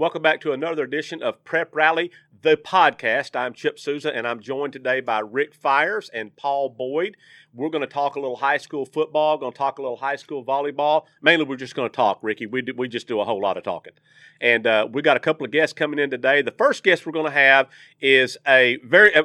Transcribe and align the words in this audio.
welcome 0.00 0.22
back 0.22 0.40
to 0.40 0.52
another 0.52 0.82
edition 0.82 1.22
of 1.22 1.44
Prep 1.44 1.76
Rally, 1.76 2.10
the 2.40 2.56
podcast. 2.56 3.36
I'm 3.36 3.52
Chip 3.52 3.78
Souza, 3.78 4.10
and 4.16 4.26
I'm 4.26 4.40
joined 4.40 4.72
today 4.72 5.02
by 5.02 5.18
Rick 5.18 5.54
Fires 5.54 6.08
and 6.14 6.34
Paul 6.36 6.70
Boyd. 6.70 7.18
We're 7.52 7.68
going 7.68 7.82
to 7.82 7.86
talk 7.86 8.16
a 8.16 8.18
little 8.18 8.36
high 8.36 8.56
school 8.56 8.86
football, 8.86 9.36
going 9.36 9.52
to 9.52 9.58
talk 9.58 9.78
a 9.78 9.82
little 9.82 9.98
high 9.98 10.16
school 10.16 10.42
volleyball. 10.42 11.04
Mainly, 11.20 11.44
we're 11.44 11.56
just 11.56 11.74
going 11.74 11.90
to 11.90 11.94
talk, 11.94 12.18
Ricky. 12.22 12.46
We, 12.46 12.62
do, 12.62 12.72
we 12.74 12.88
just 12.88 13.08
do 13.08 13.20
a 13.20 13.26
whole 13.26 13.42
lot 13.42 13.58
of 13.58 13.62
talking. 13.62 13.92
And 14.40 14.66
uh, 14.66 14.88
we 14.90 15.02
got 15.02 15.18
a 15.18 15.20
couple 15.20 15.44
of 15.44 15.52
guests 15.52 15.74
coming 15.74 15.98
in 15.98 16.08
today. 16.08 16.40
The 16.40 16.52
first 16.52 16.82
guest 16.82 17.04
we're 17.04 17.12
going 17.12 17.26
to 17.26 17.32
have 17.32 17.68
is 18.00 18.38
a 18.48 18.78
very, 18.82 19.14
uh, 19.14 19.24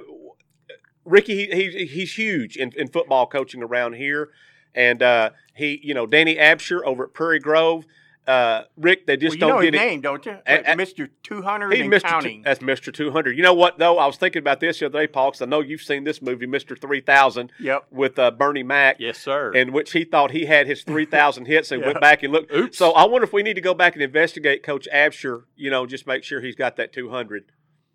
Ricky, 1.05 1.47
he, 1.53 1.69
he, 1.69 1.85
he's 1.85 2.15
huge 2.15 2.57
in, 2.57 2.73
in 2.75 2.89
football 2.89 3.27
coaching 3.27 3.63
around 3.63 3.93
here. 3.93 4.31
And 4.73 5.01
uh, 5.01 5.29
he, 5.53 5.79
you 5.81 5.93
know, 5.93 6.05
Danny 6.05 6.35
Abshier 6.35 6.81
over 6.83 7.05
at 7.05 7.13
Prairie 7.13 7.39
Grove 7.39 7.85
uh, 8.27 8.63
Rick, 8.77 9.05
they 9.07 9.17
just 9.17 9.33
well, 9.33 9.35
you 9.35 9.39
don't 9.39 9.49
know 9.49 9.61
get 9.61 9.73
his 9.73 9.81
it. 9.81 9.85
name, 9.85 10.01
don't 10.01 10.25
you? 10.25 10.37
Mr. 10.47 11.09
200 11.23 11.71
He's 11.73 11.81
and 11.81 11.91
Mr. 11.93 12.01
counting. 12.03 12.39
Two, 12.39 12.43
that's 12.43 12.59
Mr. 12.59 12.93
200. 12.93 13.37
You 13.37 13.43
know 13.43 13.53
what, 13.53 13.77
though? 13.77 13.97
I 13.99 14.05
was 14.07 14.17
thinking 14.17 14.39
about 14.39 14.59
this 14.59 14.79
the 14.79 14.87
other 14.87 14.99
day, 14.99 15.07
Paul, 15.07 15.31
because 15.31 15.41
I 15.41 15.45
know 15.45 15.59
you've 15.61 15.81
seen 15.81 16.03
this 16.03 16.21
movie, 16.21 16.47
Mr. 16.47 16.79
3000, 16.79 17.51
Yep. 17.59 17.85
with 17.91 18.17
uh, 18.19 18.31
Bernie 18.31 18.63
Mac. 18.63 18.97
Yes, 18.99 19.17
sir. 19.19 19.51
In 19.53 19.71
which 19.73 19.91
he 19.91 20.03
thought 20.03 20.31
he 20.31 20.45
had 20.45 20.67
his 20.67 20.83
3,000 20.83 21.45
hits 21.45 21.71
and 21.71 21.81
Yeah. 21.81 21.87
went 21.87 22.01
back 22.01 22.23
and 22.23 22.33
looked. 22.33 22.51
Oops. 22.53 22.77
So 22.77 22.91
I 22.93 23.05
wonder 23.05 23.25
if 23.25 23.33
we 23.33 23.43
need 23.43 23.55
to 23.55 23.61
go 23.61 23.73
back 23.73 23.93
and 23.93 24.01
investigate 24.01 24.63
Coach 24.63 24.87
Abshier, 24.93 25.43
you 25.55 25.69
know, 25.69 25.85
just 25.85 26.07
make 26.07 26.23
sure 26.23 26.41
he's 26.41 26.55
got 26.55 26.75
that 26.77 26.91
200. 26.93 27.45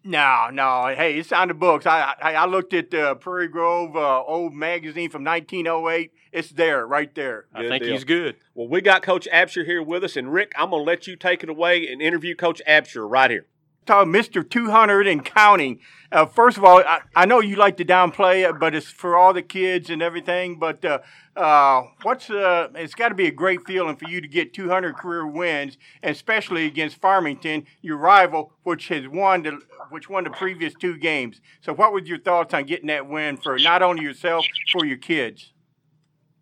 No, 0.02 0.48
no. 0.52 0.92
Hey, 0.96 1.18
it's 1.18 1.32
on 1.32 1.48
the 1.48 1.54
books. 1.54 1.86
I 1.86 2.14
I, 2.20 2.34
I 2.34 2.46
looked 2.46 2.72
at 2.72 2.92
uh, 2.94 3.14
Prairie 3.16 3.48
Grove 3.48 3.96
uh, 3.96 4.22
old 4.22 4.54
magazine 4.54 5.10
from 5.10 5.24
1908. 5.24 6.12
It's 6.32 6.50
there, 6.50 6.86
right 6.86 7.14
there. 7.14 7.46
I 7.54 7.62
Good 7.62 7.68
think 7.68 7.84
deal. 7.84 7.92
he's 7.92 8.04
good. 8.04 8.36
Well, 8.54 8.68
we 8.68 8.80
got 8.80 9.02
Coach 9.02 9.28
Abshier 9.32 9.64
here 9.64 9.82
with 9.82 10.04
us. 10.04 10.16
And 10.16 10.32
Rick, 10.32 10.52
I'm 10.56 10.70
going 10.70 10.82
to 10.82 10.86
let 10.86 11.06
you 11.06 11.16
take 11.16 11.42
it 11.42 11.48
away 11.48 11.86
and 11.88 12.00
interview 12.00 12.34
Coach 12.34 12.62
Abshier 12.68 13.08
right 13.08 13.30
here. 13.30 13.46
Mr. 13.90 14.48
200 14.48 15.06
and 15.06 15.24
counting. 15.24 15.80
Uh, 16.12 16.26
first 16.26 16.56
of 16.56 16.64
all, 16.64 16.78
I, 16.78 17.00
I 17.14 17.24
know 17.26 17.40
you 17.40 17.56
like 17.56 17.76
to 17.76 17.84
downplay 17.84 18.48
it, 18.48 18.58
but 18.58 18.74
it's 18.74 18.88
for 18.88 19.16
all 19.16 19.32
the 19.32 19.42
kids 19.42 19.90
and 19.90 20.02
everything. 20.02 20.58
But 20.58 20.84
uh, 20.84 20.98
uh, 21.36 21.82
what's 22.02 22.30
uh, 22.30 22.68
it's 22.74 22.94
got 22.94 23.10
to 23.10 23.14
be 23.14 23.26
a 23.26 23.32
great 23.32 23.66
feeling 23.66 23.96
for 23.96 24.08
you 24.08 24.20
to 24.20 24.28
get 24.28 24.52
200 24.54 24.96
career 24.96 25.26
wins, 25.26 25.78
and 26.02 26.14
especially 26.14 26.66
against 26.66 27.00
Farmington, 27.00 27.66
your 27.82 27.96
rival, 27.96 28.52
which 28.62 28.88
has 28.88 29.06
won 29.06 29.42
the 29.42 29.60
which 29.90 30.08
won 30.08 30.24
the 30.24 30.30
previous 30.30 30.74
two 30.74 30.96
games. 30.96 31.40
So, 31.60 31.72
what 31.74 31.92
was 31.92 32.08
your 32.08 32.18
thoughts 32.18 32.54
on 32.54 32.64
getting 32.64 32.88
that 32.88 33.08
win 33.08 33.36
for 33.36 33.58
not 33.58 33.82
only 33.82 34.02
yourself, 34.02 34.44
for 34.72 34.84
your 34.84 34.98
kids? 34.98 35.52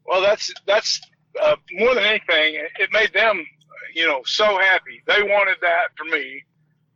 Well, 0.07 0.23
that's 0.23 0.53
that's 0.67 1.01
uh, 1.43 1.57
more 1.73 1.95
than 1.95 2.05
anything. 2.05 2.62
It 2.79 2.91
made 2.93 3.12
them, 3.12 3.45
you 3.95 4.07
know, 4.07 4.23
so 4.25 4.59
happy. 4.59 5.03
They 5.07 5.23
wanted 5.23 5.59
that 5.61 5.89
for 5.97 6.05
me, 6.05 6.45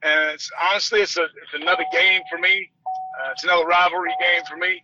and 0.03 0.31
it's 0.31 0.50
honestly, 0.61 1.00
it's 1.00 1.17
a 1.17 1.25
it's 1.25 1.55
another 1.55 1.84
game 1.92 2.22
for 2.31 2.39
me. 2.39 2.70
Uh, 3.20 3.31
it's 3.33 3.45
another 3.45 3.67
rivalry 3.67 4.14
game 4.20 4.42
for 4.48 4.56
me. 4.56 4.83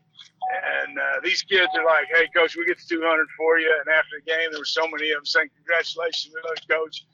And 0.84 0.98
uh, 0.98 1.20
these 1.22 1.42
kids 1.42 1.68
are 1.76 1.84
like, 1.84 2.06
"Hey, 2.14 2.28
coach, 2.34 2.56
we 2.56 2.64
get 2.64 2.78
the 2.78 2.84
200 2.88 3.26
for 3.36 3.58
you." 3.58 3.70
And 3.80 3.94
after 3.94 4.16
the 4.18 4.30
game, 4.30 4.50
there 4.50 4.60
were 4.60 4.64
so 4.64 4.86
many 4.88 5.10
of 5.10 5.18
them 5.18 5.26
saying, 5.26 5.50
"Congratulations, 5.56 6.34
coach," 6.70 7.04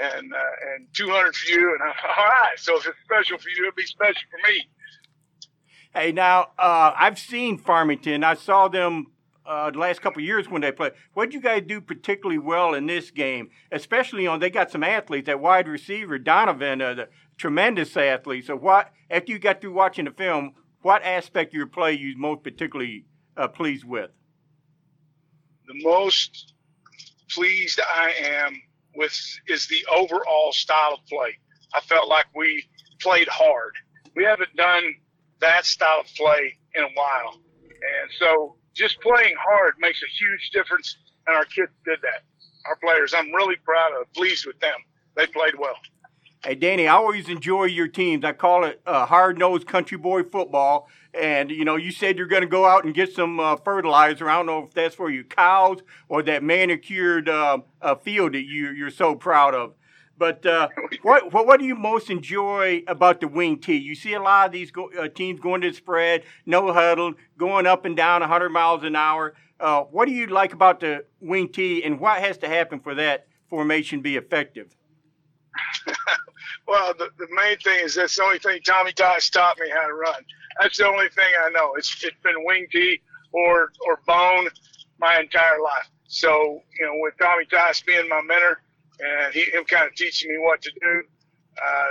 and 0.00 0.32
uh, 0.32 0.74
and 0.74 0.86
200 0.94 1.34
for 1.34 1.50
you. 1.50 1.72
And 1.74 1.82
I, 1.82 1.86
all 2.18 2.26
right, 2.26 2.58
so 2.58 2.76
if 2.76 2.86
it's 2.86 2.96
special 3.04 3.38
for 3.38 3.48
you, 3.50 3.66
it'll 3.66 3.76
be 3.76 3.86
special 3.86 4.22
for 4.30 4.50
me. 4.50 4.68
Hey, 5.94 6.10
now 6.12 6.48
uh, 6.58 6.92
I've 6.96 7.18
seen 7.18 7.58
Farmington. 7.58 8.24
I 8.24 8.34
saw 8.34 8.68
them 8.68 9.08
uh, 9.44 9.70
the 9.70 9.78
last 9.78 10.00
couple 10.00 10.22
years 10.22 10.48
when 10.48 10.62
they 10.62 10.72
played. 10.72 10.92
What 11.14 11.26
did 11.26 11.34
you 11.34 11.40
guys 11.40 11.64
do 11.66 11.80
particularly 11.80 12.38
well 12.38 12.74
in 12.74 12.86
this 12.86 13.10
game? 13.10 13.50
Especially 13.70 14.26
on 14.26 14.40
they 14.40 14.50
got 14.50 14.70
some 14.70 14.82
athletes. 14.82 15.26
That 15.26 15.40
wide 15.40 15.68
receiver 15.68 16.18
Donovan, 16.18 16.80
uh, 16.80 16.94
the 16.94 17.08
tremendous 17.42 17.96
athlete. 17.96 18.46
So, 18.46 18.56
what 18.56 18.92
after 19.10 19.32
you 19.32 19.38
got 19.38 19.60
through 19.60 19.74
watching 19.74 20.06
the 20.06 20.12
film, 20.12 20.54
what 20.80 21.02
aspect 21.02 21.52
of 21.52 21.58
your 21.58 21.66
play 21.66 21.92
you 21.92 22.16
most 22.16 22.42
particularly 22.42 23.04
uh, 23.36 23.48
pleased 23.48 23.84
with? 23.84 24.10
the 25.72 25.82
most 25.82 26.54
pleased 27.30 27.80
I 27.80 28.12
am 28.24 28.60
with 28.94 29.18
is 29.48 29.66
the 29.66 29.84
overall 29.90 30.52
style 30.52 30.94
of 30.94 31.06
play. 31.06 31.38
I 31.74 31.80
felt 31.80 32.08
like 32.08 32.26
we 32.34 32.64
played 33.00 33.28
hard. 33.28 33.72
We 34.14 34.24
haven't 34.24 34.54
done 34.56 34.94
that 35.40 35.64
style 35.64 36.00
of 36.00 36.06
play 36.14 36.58
in 36.74 36.84
a 36.84 36.90
while. 36.94 37.34
And 37.64 38.10
so 38.18 38.56
just 38.74 39.00
playing 39.00 39.34
hard 39.38 39.74
makes 39.78 40.00
a 40.02 40.10
huge 40.18 40.50
difference. 40.52 40.96
And 41.26 41.36
our 41.36 41.44
kids 41.44 41.72
did 41.84 42.00
that. 42.02 42.22
Our 42.66 42.76
players, 42.76 43.14
I'm 43.14 43.32
really 43.32 43.56
proud 43.64 43.92
of, 44.00 44.12
pleased 44.12 44.46
with 44.46 44.58
them. 44.60 44.76
They 45.16 45.26
played 45.26 45.54
well. 45.58 45.76
Hey, 46.44 46.56
Danny, 46.56 46.88
I 46.88 46.94
always 46.94 47.28
enjoy 47.28 47.66
your 47.66 47.86
teams. 47.86 48.24
I 48.24 48.32
call 48.32 48.64
it 48.64 48.80
uh, 48.84 49.06
hard 49.06 49.38
nosed 49.38 49.64
country 49.68 49.96
boy 49.96 50.24
football. 50.24 50.88
And, 51.14 51.52
you 51.52 51.64
know, 51.64 51.76
you 51.76 51.92
said 51.92 52.18
you're 52.18 52.26
going 52.26 52.42
to 52.42 52.48
go 52.48 52.66
out 52.66 52.84
and 52.84 52.92
get 52.92 53.12
some 53.14 53.38
uh, 53.38 53.54
fertilizer. 53.54 54.28
I 54.28 54.34
don't 54.38 54.46
know 54.46 54.64
if 54.64 54.74
that's 54.74 54.96
for 54.96 55.08
your 55.08 55.22
cows 55.22 55.82
or 56.08 56.20
that 56.24 56.42
manicured 56.42 57.28
uh, 57.28 57.58
uh, 57.80 57.94
field 57.94 58.32
that 58.32 58.42
you, 58.42 58.70
you're 58.70 58.90
so 58.90 59.14
proud 59.14 59.54
of. 59.54 59.74
But 60.18 60.44
uh, 60.44 60.66
what, 61.02 61.32
what 61.32 61.46
what 61.46 61.60
do 61.60 61.66
you 61.66 61.76
most 61.76 62.10
enjoy 62.10 62.82
about 62.88 63.20
the 63.20 63.28
wing 63.28 63.60
tee? 63.60 63.76
You 63.76 63.94
see 63.94 64.14
a 64.14 64.20
lot 64.20 64.46
of 64.46 64.52
these 64.52 64.72
go, 64.72 64.90
uh, 64.98 65.06
teams 65.06 65.38
going 65.38 65.60
to 65.60 65.70
the 65.70 65.76
spread, 65.76 66.24
no 66.44 66.72
huddle, 66.72 67.14
going 67.38 67.66
up 67.66 67.84
and 67.84 67.96
down 67.96 68.20
100 68.20 68.50
miles 68.50 68.82
an 68.82 68.96
hour. 68.96 69.34
Uh, 69.60 69.82
what 69.82 70.06
do 70.06 70.12
you 70.12 70.26
like 70.26 70.52
about 70.52 70.80
the 70.80 71.04
wing 71.20 71.50
tee, 71.50 71.84
and 71.84 72.00
what 72.00 72.20
has 72.20 72.36
to 72.38 72.48
happen 72.48 72.80
for 72.80 72.96
that 72.96 73.28
formation 73.48 74.00
be 74.00 74.16
effective? 74.16 74.74
Well, 76.66 76.94
the, 76.98 77.10
the 77.18 77.28
main 77.34 77.58
thing 77.58 77.84
is 77.84 77.94
that's 77.94 78.16
the 78.16 78.22
only 78.22 78.38
thing 78.38 78.60
Tommy 78.64 78.92
Tosh 78.92 79.30
taught 79.30 79.58
me 79.58 79.68
how 79.70 79.86
to 79.86 79.94
run. 79.94 80.22
That's 80.60 80.78
the 80.78 80.86
only 80.86 81.08
thing 81.08 81.30
I 81.44 81.50
know. 81.50 81.74
It's 81.76 81.92
it's 82.04 82.16
been 82.22 82.44
wing 82.44 82.66
tee 82.70 83.00
or 83.32 83.72
or 83.86 84.00
bone 84.06 84.48
my 84.98 85.18
entire 85.18 85.60
life. 85.60 85.88
So 86.06 86.62
you 86.78 86.86
know, 86.86 86.92
with 86.96 87.14
Tommy 87.20 87.44
Tosh 87.46 87.82
being 87.82 88.08
my 88.08 88.22
mentor 88.22 88.60
and 89.00 89.34
he, 89.34 89.42
him 89.50 89.64
kind 89.64 89.86
of 89.86 89.94
teaching 89.94 90.30
me 90.30 90.38
what 90.38 90.62
to 90.62 90.70
do, 90.80 91.02
uh, 91.62 91.88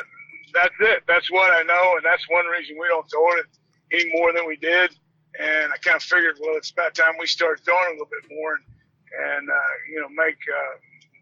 that's 0.53 0.75
it. 0.79 1.03
That's 1.07 1.29
what 1.31 1.51
I 1.51 1.63
know, 1.63 1.93
and 1.97 2.05
that's 2.05 2.23
one 2.29 2.45
reason 2.45 2.77
we 2.79 2.87
don't 2.87 3.09
throw 3.09 3.31
it 3.39 3.45
any 3.91 4.11
more 4.13 4.31
than 4.33 4.47
we 4.47 4.55
did. 4.55 4.91
And 5.39 5.71
I 5.71 5.77
kind 5.77 5.95
of 5.95 6.03
figured, 6.03 6.37
well, 6.41 6.55
it's 6.57 6.71
about 6.71 6.93
time 6.93 7.13
we 7.19 7.25
start 7.25 7.61
throwing 7.63 7.87
a 7.87 7.91
little 7.91 8.07
bit 8.07 8.35
more 8.35 8.53
and 8.55 8.63
and 9.11 9.49
uh, 9.49 9.73
you 9.89 9.99
know 9.99 10.09
make 10.09 10.39
uh, 10.47 10.75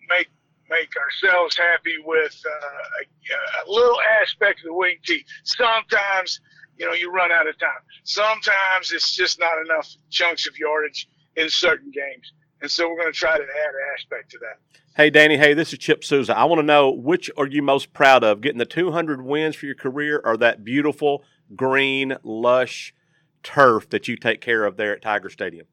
make 0.10 0.30
make 0.70 0.90
ourselves 0.98 1.58
happy 1.58 1.96
with 2.06 2.40
uh, 2.46 3.66
a, 3.66 3.68
a 3.68 3.72
little 3.72 4.00
aspect 4.22 4.60
of 4.60 4.66
the 4.66 4.74
wing 4.74 4.98
tee. 5.04 5.26
Sometimes, 5.44 6.40
you 6.78 6.86
know, 6.86 6.94
you 6.94 7.12
run 7.12 7.32
out 7.32 7.48
of 7.48 7.58
time. 7.60 7.82
Sometimes 8.04 8.92
it's 8.92 9.16
just 9.16 9.40
not 9.40 9.60
enough 9.66 9.90
chunks 10.10 10.48
of 10.48 10.58
yardage 10.58 11.10
in 11.36 11.50
certain 11.50 11.92
games. 11.92 12.34
And 12.62 12.70
so 12.70 12.90
we're 12.90 13.00
going 13.00 13.12
to 13.12 13.18
try 13.18 13.38
to 13.38 13.44
add 13.44 13.46
an 13.46 13.94
aspect 13.98 14.32
to 14.32 14.40
that. 14.40 14.60
Hey, 14.96 15.10
Danny. 15.10 15.38
Hey, 15.38 15.54
this 15.54 15.72
is 15.72 15.80
Chip 15.80 16.04
Souza. 16.04 16.38
I 16.38 16.44
want 16.44 16.60
to 16.60 16.66
know 16.66 16.90
which 16.90 17.32
are 17.38 17.48
you 17.48 17.62
most 17.62 17.94
proud 17.94 18.24
of, 18.24 18.42
getting 18.42 18.58
the 18.58 18.66
200 18.66 19.22
wins 19.22 19.56
for 19.56 19.66
your 19.66 19.76
career 19.76 20.22
or 20.24 20.36
that 20.38 20.66
beautiful, 20.66 21.24
green, 21.56 22.18
lush 22.24 22.94
turf 23.42 23.90
that 23.92 24.08
you 24.08 24.18
take 24.18 24.42
care 24.42 24.66
of 24.66 24.76
there 24.76 24.94
at 24.94 25.02
Tiger 25.02 25.30
Stadium? 25.30 25.68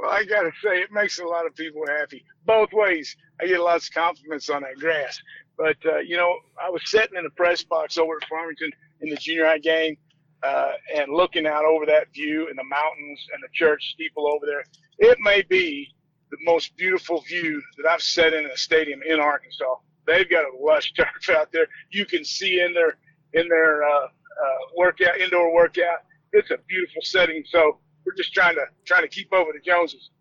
Well, 0.00 0.10
I 0.10 0.24
got 0.24 0.42
to 0.42 0.52
say, 0.62 0.80
it 0.80 0.92
makes 0.92 1.18
a 1.18 1.24
lot 1.24 1.46
of 1.46 1.54
people 1.54 1.82
happy. 1.86 2.24
Both 2.46 2.70
ways. 2.72 3.16
I 3.40 3.46
get 3.46 3.60
lots 3.60 3.88
of 3.88 3.94
compliments 3.94 4.48
on 4.48 4.62
that 4.62 4.78
grass. 4.78 5.20
But, 5.58 5.76
uh, 5.84 5.98
you 5.98 6.16
know, 6.16 6.38
I 6.62 6.70
was 6.70 6.82
sitting 6.86 7.18
in 7.18 7.24
the 7.24 7.30
press 7.30 7.62
box 7.62 7.98
over 7.98 8.16
at 8.16 8.28
Farmington 8.28 8.70
in 9.02 9.10
the 9.10 9.16
junior 9.16 9.46
high 9.46 9.58
game 9.58 9.96
uh, 10.42 10.72
and 10.96 11.12
looking 11.12 11.46
out 11.46 11.64
over 11.64 11.84
that 11.86 12.12
view 12.14 12.48
and 12.48 12.58
the 12.58 12.64
mountains 12.64 13.26
and 13.34 13.42
the 13.42 13.48
church 13.52 13.92
steeple 13.92 14.26
over 14.26 14.46
there. 14.46 14.64
It 14.98 15.18
may 15.20 15.42
be 15.42 15.88
the 16.30 16.38
most 16.44 16.76
beautiful 16.76 17.20
view 17.22 17.60
that 17.76 17.90
I've 17.90 18.02
sat 18.02 18.32
in 18.32 18.46
a 18.46 18.56
stadium 18.56 19.00
in 19.06 19.20
Arkansas. 19.20 19.76
They've 20.06 20.28
got 20.30 20.44
a 20.44 20.56
lush 20.58 20.92
turf 20.96 21.36
out 21.36 21.52
there. 21.52 21.66
You 21.90 22.06
can 22.06 22.24
see 22.24 22.60
in 22.60 22.72
their 22.72 22.96
in 23.32 23.48
their 23.48 23.84
uh, 23.84 24.04
uh, 24.06 24.58
workout, 24.76 25.18
indoor 25.20 25.52
workout. 25.52 25.98
It's 26.32 26.50
a 26.50 26.58
beautiful 26.68 27.02
setting. 27.02 27.44
So 27.50 27.78
we're 28.10 28.16
just 28.16 28.34
trying 28.34 28.54
to 28.56 28.66
trying 28.84 29.02
to 29.02 29.08
keep 29.08 29.32
over 29.32 29.52
the 29.52 29.60
Joneses. 29.60 30.10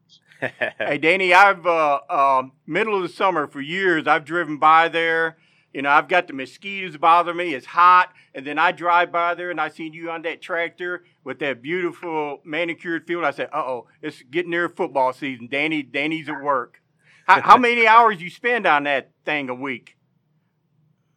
Hey, 0.78 0.98
Danny, 0.98 1.34
I've 1.34 1.66
uh, 1.66 2.00
um, 2.10 2.54
middle 2.66 2.96
of 2.96 3.02
the 3.02 3.10
summer 3.10 3.46
for 3.46 3.60
years. 3.60 4.08
I've 4.08 4.24
driven 4.24 4.58
by 4.58 4.88
there. 4.88 5.38
You 5.74 5.82
know, 5.82 5.90
I've 5.90 6.08
got 6.08 6.28
the 6.28 6.34
mosquitoes 6.34 6.96
bother 6.96 7.34
me. 7.34 7.54
It's 7.54 7.66
hot, 7.66 8.14
and 8.34 8.48
then 8.48 8.58
I 8.58 8.72
drive 8.72 9.12
by 9.12 9.36
there 9.36 9.52
and 9.52 9.60
I 9.60 9.68
seen 9.68 9.92
you 9.92 10.10
on 10.10 10.22
that 10.22 10.42
tractor 10.42 11.04
with 11.26 11.40
that 11.40 11.62
beautiful 11.62 12.40
manicured 12.46 13.06
field. 13.06 13.26
I 13.26 13.32
said, 13.32 13.50
"Uh 13.52 13.58
oh, 13.58 13.88
it's 14.02 14.22
getting 14.32 14.52
near 14.52 14.70
football 14.70 15.12
season." 15.12 15.50
Danny, 15.52 15.84
Danny's 15.84 16.30
at 16.30 16.42
work. 16.42 16.82
How, 17.28 17.42
how 17.42 17.58
many 17.68 17.86
hours 17.86 18.22
you 18.22 18.30
spend 18.30 18.66
on 18.66 18.86
that 18.86 19.12
thing 19.26 19.50
a 19.50 19.56
week? 19.56 19.98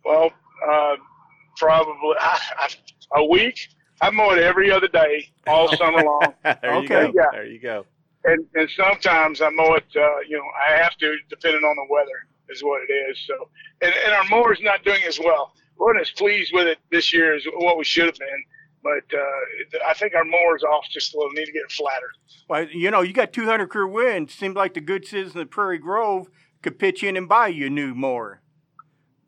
Well, 0.04 0.32
uh, 0.68 0.96
probably 1.58 2.16
I, 2.18 2.40
I, 3.14 3.20
a 3.20 3.24
week. 3.24 3.68
I 4.02 4.10
mow 4.10 4.30
it 4.32 4.38
every 4.42 4.70
other 4.70 4.88
day, 4.88 5.30
all 5.46 5.68
summer 5.76 6.02
long. 6.02 6.34
there 6.42 6.82
you 6.82 6.88
go. 6.88 7.12
Yeah. 7.14 7.22
There 7.32 7.46
you 7.46 7.58
go. 7.60 7.86
and 8.24 8.44
and 8.54 8.68
sometimes 8.76 9.40
I 9.40 9.48
mow 9.50 9.74
it. 9.74 9.84
Uh, 9.96 10.18
you 10.28 10.36
know, 10.36 10.44
I 10.68 10.72
have 10.82 10.96
to, 10.98 11.16
depending 11.30 11.62
on 11.62 11.76
the 11.76 11.86
weather. 11.88 12.26
is 12.50 12.62
what 12.62 12.82
it 12.88 12.92
is. 12.92 13.18
So, 13.26 13.48
and, 13.80 13.94
and 14.04 14.12
our 14.12 14.24
mower's 14.28 14.60
not 14.60 14.84
doing 14.84 15.02
as 15.06 15.18
well. 15.18 15.52
We 15.78 15.86
weren't 15.86 16.00
as 16.00 16.10
pleased 16.10 16.52
with 16.52 16.66
it 16.66 16.78
this 16.90 17.12
year 17.14 17.34
as 17.34 17.44
what 17.56 17.78
we 17.78 17.84
should 17.84 18.06
have 18.06 18.16
been. 18.18 18.44
But 18.82 19.16
uh, 19.16 19.88
I 19.88 19.94
think 19.94 20.14
our 20.14 20.24
mower's 20.24 20.64
off 20.64 20.84
just 20.90 21.14
a 21.14 21.16
little. 21.16 21.32
Need 21.32 21.46
to 21.46 21.52
get 21.52 21.62
it 21.62 21.72
flatter. 21.72 22.10
Well, 22.48 22.64
you 22.64 22.90
know, 22.90 23.02
you 23.02 23.12
got 23.12 23.32
200 23.32 23.68
career 23.70 23.86
wins. 23.86 24.34
Seems 24.34 24.56
like 24.56 24.74
the 24.74 24.80
good 24.80 25.06
citizens 25.06 25.36
of 25.40 25.50
Prairie 25.50 25.78
Grove 25.78 26.28
could 26.62 26.78
pitch 26.80 27.04
in 27.04 27.16
and 27.16 27.28
buy 27.28 27.46
you 27.48 27.66
a 27.66 27.70
new 27.70 27.94
mower. 27.94 28.40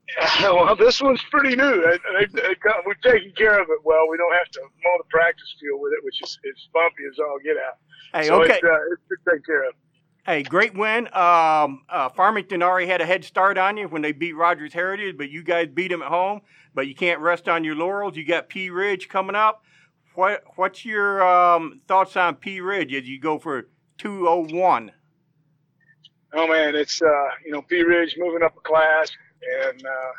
well, 0.43 0.77
this 0.77 1.01
one's 1.01 1.23
pretty 1.31 1.56
new. 1.56 1.99
We've 2.87 3.01
taken 3.03 3.33
care 3.37 3.61
of 3.61 3.69
it 3.71 3.79
well. 3.85 4.09
We 4.09 4.17
don't 4.17 4.35
have 4.35 4.51
to 4.51 4.61
mow 4.61 4.99
the 4.99 5.05
practice 5.11 5.55
field 5.61 5.81
with 5.81 5.93
it, 5.93 6.05
which 6.05 6.23
is 6.23 6.39
it's 6.45 6.69
bumpy 6.73 7.05
as 7.11 7.19
all 7.19 7.39
get 7.43 7.56
out. 7.56 7.79
Hey, 8.12 8.29
so 8.29 8.43
okay. 8.43 8.55
It's, 8.55 8.65
uh, 8.65 8.79
it's 9.11 9.23
taken 9.27 9.43
care 9.45 9.69
of. 9.69 9.75
Hey, 10.27 10.43
great 10.43 10.75
win. 10.75 11.06
Um, 11.09 11.83
uh, 11.89 12.09
Farmington 12.09 12.62
already 12.62 12.87
had 12.87 13.01
a 13.01 13.06
head 13.06 13.25
start 13.25 13.59
on 13.59 13.77
you 13.77 13.89
when 13.89 14.01
they 14.03 14.12
beat 14.12 14.33
Rogers 14.33 14.73
Heritage, 14.73 15.17
but 15.19 15.31
you 15.31 15.43
guys 15.43 15.69
beat 15.69 15.89
them 15.89 16.01
at 16.01 16.09
home. 16.09 16.41
But 16.75 16.87
you 16.87 16.95
can't 16.95 17.21
rest 17.21 17.49
on 17.49 17.62
your 17.62 17.75
laurels. 17.75 18.17
You 18.17 18.27
got 18.27 18.49
Pea 18.49 18.71
Ridge 18.71 19.09
coming 19.09 19.37
up. 19.37 19.62
What 20.15 20.43
What's 20.56 20.85
your 20.85 21.27
um, 21.27 21.81
thoughts 21.89 22.17
on 22.17 22.37
Pea 22.37 22.61
Ridge 22.61 22.95
as 22.95 23.09
you 23.09 23.19
go 23.19 23.39
for 23.39 23.69
201? 23.99 24.93
Oh 26.37 26.49
man, 26.49 26.75
it's 26.75 27.01
uh, 27.01 27.29
you 27.45 27.53
know 27.53 27.62
Pea 27.62 27.83
Ridge 27.83 28.17
moving 28.19 28.43
up 28.43 28.56
a 28.56 28.61
class, 28.61 29.11
and 29.69 29.85
uh, 29.85 30.12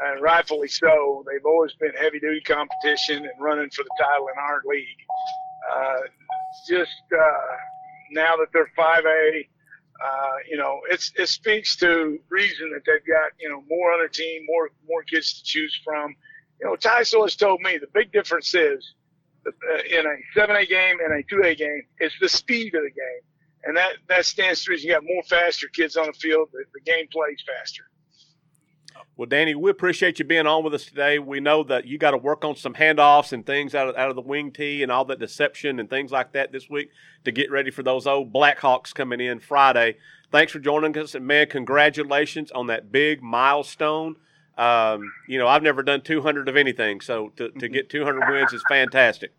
and 0.00 0.22
rightfully 0.22 0.68
so. 0.68 1.24
They've 1.26 1.44
always 1.44 1.74
been 1.74 1.92
heavy 1.92 2.20
duty 2.20 2.40
competition 2.40 3.24
and 3.24 3.32
running 3.40 3.70
for 3.70 3.82
the 3.82 3.90
title 4.00 4.28
in 4.28 4.38
our 4.38 4.62
league. 4.66 4.86
Uh, 5.70 6.00
just 6.68 7.02
uh, 7.12 7.56
now 8.12 8.36
that 8.36 8.48
they're 8.52 8.70
5A, 8.76 9.46
uh, 10.02 10.36
you 10.48 10.56
know, 10.56 10.80
it's, 10.88 11.12
it 11.16 11.28
speaks 11.28 11.76
to 11.76 12.18
reason 12.30 12.70
that 12.72 12.82
they've 12.86 13.06
got, 13.06 13.32
you 13.38 13.48
know, 13.50 13.62
more 13.68 13.92
on 13.92 13.98
their 13.98 14.08
team, 14.08 14.42
more, 14.46 14.70
more 14.88 15.02
kids 15.02 15.34
to 15.34 15.44
choose 15.44 15.78
from. 15.84 16.14
You 16.60 16.68
know, 16.68 16.76
Tyso 16.76 17.22
has 17.22 17.36
told 17.36 17.60
me 17.60 17.78
the 17.78 17.88
big 17.92 18.12
difference 18.12 18.54
is 18.54 18.94
uh, 19.46 19.50
in 19.90 20.06
a 20.06 20.38
7A 20.38 20.68
game 20.68 20.96
and 21.04 21.12
a 21.12 21.22
2A 21.24 21.56
game, 21.58 21.82
it's 21.98 22.14
the 22.20 22.28
speed 22.28 22.74
of 22.74 22.82
the 22.82 22.90
game. 22.90 23.22
And 23.64 23.76
that, 23.76 23.92
that 24.08 24.24
stands 24.24 24.64
to 24.64 24.70
reason 24.70 24.88
you 24.88 24.94
got 24.94 25.04
more 25.04 25.22
faster 25.24 25.68
kids 25.68 25.96
on 25.96 26.06
the 26.06 26.12
field. 26.14 26.48
The, 26.52 26.64
the 26.72 26.80
game 26.80 27.06
plays 27.12 27.42
faster. 27.46 27.89
Well, 29.20 29.28
Danny, 29.28 29.54
we 29.54 29.70
appreciate 29.70 30.18
you 30.18 30.24
being 30.24 30.46
on 30.46 30.64
with 30.64 30.72
us 30.72 30.86
today. 30.86 31.18
We 31.18 31.40
know 31.40 31.62
that 31.64 31.84
you 31.84 31.98
got 31.98 32.12
to 32.12 32.16
work 32.16 32.42
on 32.42 32.56
some 32.56 32.72
handoffs 32.72 33.34
and 33.34 33.44
things 33.44 33.74
out 33.74 33.90
of, 33.90 33.96
out 33.96 34.08
of 34.08 34.16
the 34.16 34.22
wing 34.22 34.50
tee 34.50 34.82
and 34.82 34.90
all 34.90 35.04
that 35.04 35.18
deception 35.18 35.78
and 35.78 35.90
things 35.90 36.10
like 36.10 36.32
that 36.32 36.52
this 36.52 36.70
week 36.70 36.88
to 37.26 37.30
get 37.30 37.50
ready 37.50 37.70
for 37.70 37.82
those 37.82 38.06
old 38.06 38.32
Blackhawks 38.32 38.94
coming 38.94 39.20
in 39.20 39.38
Friday. 39.38 39.98
Thanks 40.32 40.52
for 40.52 40.58
joining 40.58 40.96
us, 40.96 41.14
and 41.14 41.26
man, 41.26 41.48
congratulations 41.48 42.50
on 42.52 42.68
that 42.68 42.90
big 42.90 43.22
milestone. 43.22 44.16
Um, 44.56 45.12
you 45.28 45.38
know, 45.38 45.48
I've 45.48 45.62
never 45.62 45.82
done 45.82 46.00
200 46.00 46.48
of 46.48 46.56
anything, 46.56 47.02
so 47.02 47.30
to, 47.36 47.50
to 47.50 47.68
get 47.68 47.90
200 47.90 48.26
wins 48.26 48.54
is 48.54 48.64
fantastic. 48.70 49.34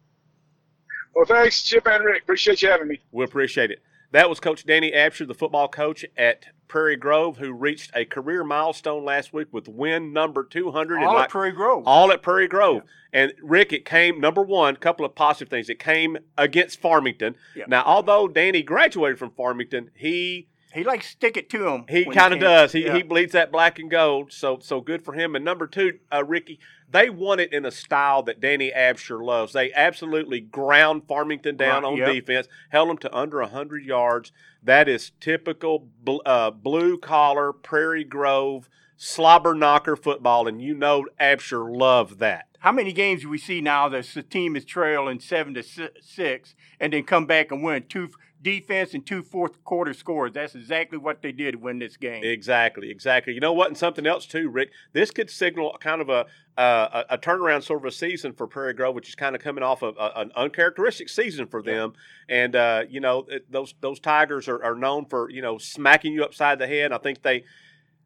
Well, 1.16 1.26
thanks, 1.26 1.64
Chip 1.64 1.88
and 1.88 2.06
Rick. 2.06 2.22
Appreciate 2.22 2.62
you 2.62 2.70
having 2.70 2.88
me. 2.88 3.02
We 3.12 3.24
appreciate 3.24 3.72
it. 3.72 3.82
That 4.12 4.30
was 4.30 4.40
Coach 4.40 4.64
Danny 4.64 4.92
Abshier, 4.92 5.28
the 5.28 5.34
football 5.34 5.70
coach 5.70 6.06
at 6.16 6.46
Prairie 6.72 6.96
Grove, 6.96 7.36
who 7.36 7.52
reached 7.52 7.92
a 7.94 8.06
career 8.06 8.46
milestone 8.46 9.04
last 9.04 9.34
week 9.34 9.50
with 9.52 9.68
win 9.68 10.14
number 10.14 10.42
200. 10.42 11.04
All 11.04 11.16
like, 11.16 11.26
at 11.26 11.30
Prairie 11.30 11.52
Grove. 11.52 11.84
All 11.86 12.14
at 12.14 12.22
Prairie 12.22 12.48
Grove. 12.48 12.84
Yeah. 12.86 13.22
And 13.24 13.34
Rick, 13.44 13.74
it 13.74 13.84
came, 13.84 14.22
number 14.22 14.42
one, 14.42 14.76
a 14.76 14.78
couple 14.78 15.06
of 15.06 15.14
positive 15.14 15.50
things. 15.50 15.70
It 15.70 15.80
came 15.80 16.18
against 16.38 16.80
Farmington. 16.80 17.36
Yeah. 17.58 17.66
Now, 17.68 17.84
although 17.86 18.30
Danny 18.30 18.64
graduated 18.64 19.20
from 19.20 19.32
Farmington, 19.32 19.92
he 19.94 20.48
he 20.74 20.86
likes 20.86 21.08
stick 21.08 21.36
it 21.36 21.50
to 21.50 21.68
him. 21.68 21.84
He 21.90 22.06
kind 22.06 22.34
of 22.34 22.40
does. 22.40 22.72
He, 22.72 22.86
yeah. 22.86 22.96
he 22.96 23.04
bleeds 23.04 23.34
that 23.34 23.52
black 23.52 23.78
and 23.78 23.92
gold. 23.92 24.32
So 24.32 24.60
so 24.62 24.80
good 24.80 25.04
for 25.04 25.14
him. 25.14 25.36
And 25.36 25.44
number 25.44 25.68
two, 25.68 26.00
uh, 26.10 26.24
Ricky, 26.24 26.58
they 26.92 27.10
won 27.10 27.40
it 27.40 27.54
in 27.54 27.66
a 27.66 27.72
style 27.72 28.22
that 28.24 28.40
Danny 28.40 28.72
Abshier 28.76 29.24
loves. 29.24 29.54
They 29.54 29.72
absolutely 29.74 30.40
ground 30.42 31.04
Farmington 31.08 31.56
down 31.58 31.84
Right, 31.84 31.90
on 31.92 31.98
yep. 31.98 32.12
defense, 32.14 32.48
held 32.70 32.90
them 32.90 32.98
to 33.00 33.16
under 33.16 33.40
100 33.40 33.84
yards. 33.84 34.32
That 34.62 34.88
is 34.90 35.12
typical 35.20 35.88
bl- 36.04 36.18
uh, 36.26 36.52
blue 36.52 36.98
collar, 36.98 37.54
Prairie 37.54 38.04
Grove, 38.04 38.70
slobber 38.98 39.54
knocker 39.56 39.96
football. 39.96 40.48
And 40.48 40.62
you 40.62 40.76
know 40.76 41.06
Abshier 41.20 41.76
loved 41.76 42.20
that. 42.20 42.48
How 42.60 42.72
many 42.72 42.94
games 42.94 43.24
do 43.24 43.30
we 43.30 43.40
see 43.40 43.60
now 43.60 43.90
that 43.90 44.06
the 44.14 44.22
team 44.22 44.56
is 44.56 44.66
trailing 44.66 45.20
seven 45.20 45.56
to 45.56 45.64
six 45.64 46.56
and 46.80 46.94
then 46.94 47.04
come 47.04 47.26
back 47.26 47.52
and 47.52 47.64
win 47.64 47.86
two 47.90 48.10
defense 48.42 48.94
and 48.94 49.06
two 49.06 49.24
fourth 49.24 49.64
quarter 49.64 49.94
scores? 49.94 50.34
That's 50.34 50.56
exactly 50.56 50.98
what 50.98 51.22
they 51.22 51.32
did 51.32 51.52
to 51.54 51.58
win 51.58 51.80
this 51.80 51.98
game. 51.98 52.24
Exactly, 52.24 52.90
exactly. 52.90 53.34
You 53.34 53.40
know 53.40 53.54
what? 53.54 53.68
And 53.68 53.78
something 53.78 54.06
else 54.06 54.26
too, 54.26 54.50
Rick. 54.50 54.72
This 54.94 55.12
could 55.12 55.30
signal 55.30 55.78
kind 55.80 56.02
of 56.02 56.10
a 56.10 56.26
uh, 56.58 57.04
a, 57.10 57.16
a 57.16 57.18
turnaround 57.18 57.64
sort 57.64 57.80
of 57.80 57.86
a 57.86 57.92
season 57.92 58.34
for 58.34 58.46
Prairie 58.46 58.74
Grove, 58.74 58.94
which 58.94 59.10
is 59.10 59.16
kind 59.16 59.36
of 59.36 59.42
coming 59.42 59.64
off 59.64 59.82
of 59.82 59.96
a, 59.98 60.12
an 60.18 60.32
uncharacteristic 60.36 61.10
season 61.10 61.48
for 61.48 61.62
them. 61.62 61.94
And 62.28 62.56
uh, 62.56 62.84
you 62.90 63.00
know, 63.00 63.26
it, 63.30 63.52
those 63.52 63.74
those 63.82 64.00
Tigers 64.00 64.48
are, 64.48 64.64
are 64.64 64.76
known 64.76 65.06
for 65.06 65.30
you 65.30 65.42
know 65.42 65.58
smacking 65.58 66.14
you 66.14 66.24
upside 66.24 66.60
the 66.60 66.68
head. 66.68 66.92
I 66.92 66.98
think 66.98 67.22
they 67.22 67.44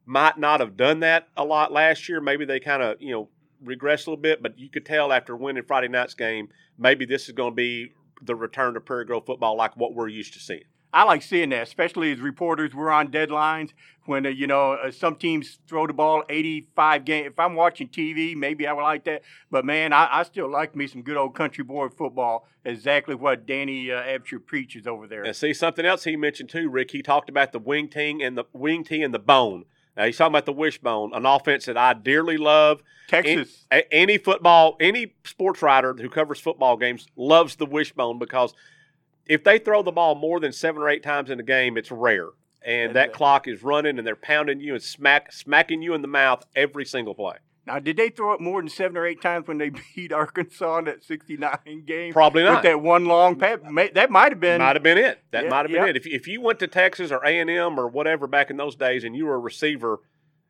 might 0.05 0.37
not 0.37 0.59
have 0.59 0.77
done 0.77 0.99
that 0.99 1.27
a 1.35 1.43
lot 1.43 1.71
last 1.71 2.07
year. 2.07 2.21
Maybe 2.21 2.45
they 2.45 2.59
kind 2.59 2.83
of 2.83 3.01
you 3.01 3.11
know 3.11 3.29
regressed 3.63 4.07
a 4.07 4.11
little 4.11 4.17
bit, 4.17 4.43
but 4.43 4.59
you 4.59 4.69
could 4.69 4.85
tell 4.85 5.11
after 5.11 5.35
winning 5.35 5.63
Friday 5.63 5.87
night's 5.87 6.13
game, 6.13 6.49
maybe 6.77 7.05
this 7.05 7.27
is 7.27 7.31
going 7.31 7.51
to 7.51 7.55
be 7.55 7.93
the 8.21 8.35
return 8.35 8.73
to 8.73 8.81
Prairie 8.81 9.05
Grove 9.05 9.25
football 9.25 9.55
like 9.55 9.75
what 9.77 9.93
we're 9.93 10.07
used 10.07 10.33
to 10.33 10.39
seeing. 10.39 10.63
I 10.95 11.03
like 11.03 11.23
seeing 11.23 11.49
that, 11.49 11.63
especially 11.63 12.13
as 12.13 12.21
reporters. 12.21 12.73
We're 12.73 12.89
on 12.89 13.09
deadlines 13.09 13.71
when 14.05 14.25
uh, 14.25 14.29
you 14.29 14.47
know 14.47 14.73
uh, 14.73 14.91
some 14.91 15.17
teams 15.17 15.59
throw 15.67 15.85
the 15.85 15.91
ball 15.93 16.23
85 16.29 17.03
games. 17.03 17.27
If 17.27 17.39
I'm 17.39 17.55
watching 17.55 17.89
TV, 17.89 18.33
maybe 18.33 18.65
I 18.65 18.71
would 18.71 18.83
like 18.83 19.03
that. 19.03 19.23
But 19.51 19.65
man, 19.65 19.91
I, 19.91 20.07
I 20.09 20.23
still 20.23 20.49
like 20.49 20.73
me 20.73 20.87
some 20.87 21.01
good 21.01 21.17
old 21.17 21.35
country 21.35 21.65
boy 21.65 21.89
football. 21.89 22.47
Exactly 22.63 23.13
what 23.13 23.45
Danny 23.45 23.91
uh, 23.91 24.01
Abshier 24.03 24.43
preaches 24.43 24.87
over 24.87 25.05
there. 25.05 25.23
And 25.23 25.35
see 25.35 25.53
something 25.53 25.85
else 25.85 26.05
he 26.05 26.15
mentioned 26.15 26.49
too, 26.49 26.69
Rick. 26.69 26.91
He 26.91 27.01
talked 27.01 27.27
about 27.27 27.51
the 27.51 27.59
wing 27.59 27.89
tee 27.89 28.21
and 28.23 28.37
the 28.37 28.45
wing 28.53 28.85
tee 28.85 29.03
and 29.03 29.13
the 29.13 29.19
bone. 29.19 29.65
Now 29.95 30.05
he's 30.05 30.17
talking 30.17 30.33
about 30.33 30.45
the 30.45 30.53
wishbone, 30.53 31.13
an 31.13 31.25
offense 31.25 31.65
that 31.65 31.77
I 31.77 31.93
dearly 31.93 32.37
love. 32.37 32.81
Texas. 33.07 33.65
Any, 33.71 33.83
any 33.91 34.17
football, 34.17 34.75
any 34.79 35.13
sports 35.23 35.61
writer 35.61 35.93
who 35.93 36.09
covers 36.09 36.39
football 36.39 36.75
games 36.75 37.07
loves 37.15 37.55
the 37.55 37.65
wishbone 37.65 38.19
because 38.19 38.53
if 39.25 39.43
they 39.43 39.59
throw 39.59 39.83
the 39.83 39.91
ball 39.91 40.15
more 40.15 40.39
than 40.39 40.51
seven 40.51 40.81
or 40.81 40.89
eight 40.89 41.03
times 41.03 41.29
in 41.29 41.39
a 41.39 41.43
game, 41.43 41.77
it's 41.77 41.91
rare. 41.91 42.29
And 42.63 42.95
that 42.95 43.13
clock 43.13 43.47
is 43.47 43.61
running, 43.61 43.99
and 43.99 44.07
they're 44.07 44.15
pounding 44.15 44.59
you 44.59 44.73
and 44.73 44.81
smack 44.81 45.31
smacking 45.31 45.83
you 45.83 45.93
in 45.93 46.01
the 46.01 46.07
mouth 46.07 46.43
every 46.55 46.83
single 46.83 47.13
play. 47.13 47.35
Now, 47.67 47.79
did 47.79 47.97
they 47.97 48.09
throw 48.09 48.33
it 48.33 48.41
more 48.41 48.61
than 48.61 48.69
seven 48.69 48.95
or 48.95 49.05
eight 49.07 49.21
times 49.21 49.47
when 49.47 49.57
they 49.57 49.69
beat 49.95 50.11
Arkansas 50.13 50.77
in 50.79 50.85
that 50.85 51.03
69 51.03 51.83
game? 51.85 52.13
Probably 52.13 52.43
With 52.43 52.53
not. 52.53 52.63
that 52.63 52.81
one 52.81 53.05
long 53.05 53.37
pass. 53.37 53.59
That 53.93 54.11
might 54.11 54.31
have 54.31 54.39
been. 54.39 54.59
might 54.61 54.75
have 54.75 54.83
been 54.83 54.97
it. 54.99 55.19
That 55.31 55.45
Yeah, 55.45 55.49
might 55.49 55.57
have 55.63 55.71
been 55.71 55.83
yeah. 55.83 55.89
it. 55.89 55.97
If, 55.97 56.05
if 56.05 56.27
you 56.27 56.41
went 56.41 56.59
to 56.59 56.67
Texas 56.67 57.11
or 57.11 57.25
A 57.25 57.39
and 57.39 57.49
M 57.49 57.79
or 57.79 57.87
whatever 57.87 58.27
back 58.27 58.49
in 58.51 58.57
those 58.57 58.75
days, 58.75 59.03
and 59.03 59.15
you 59.15 59.25
were 59.25 59.35
a 59.35 59.39
receiver, 59.39 59.99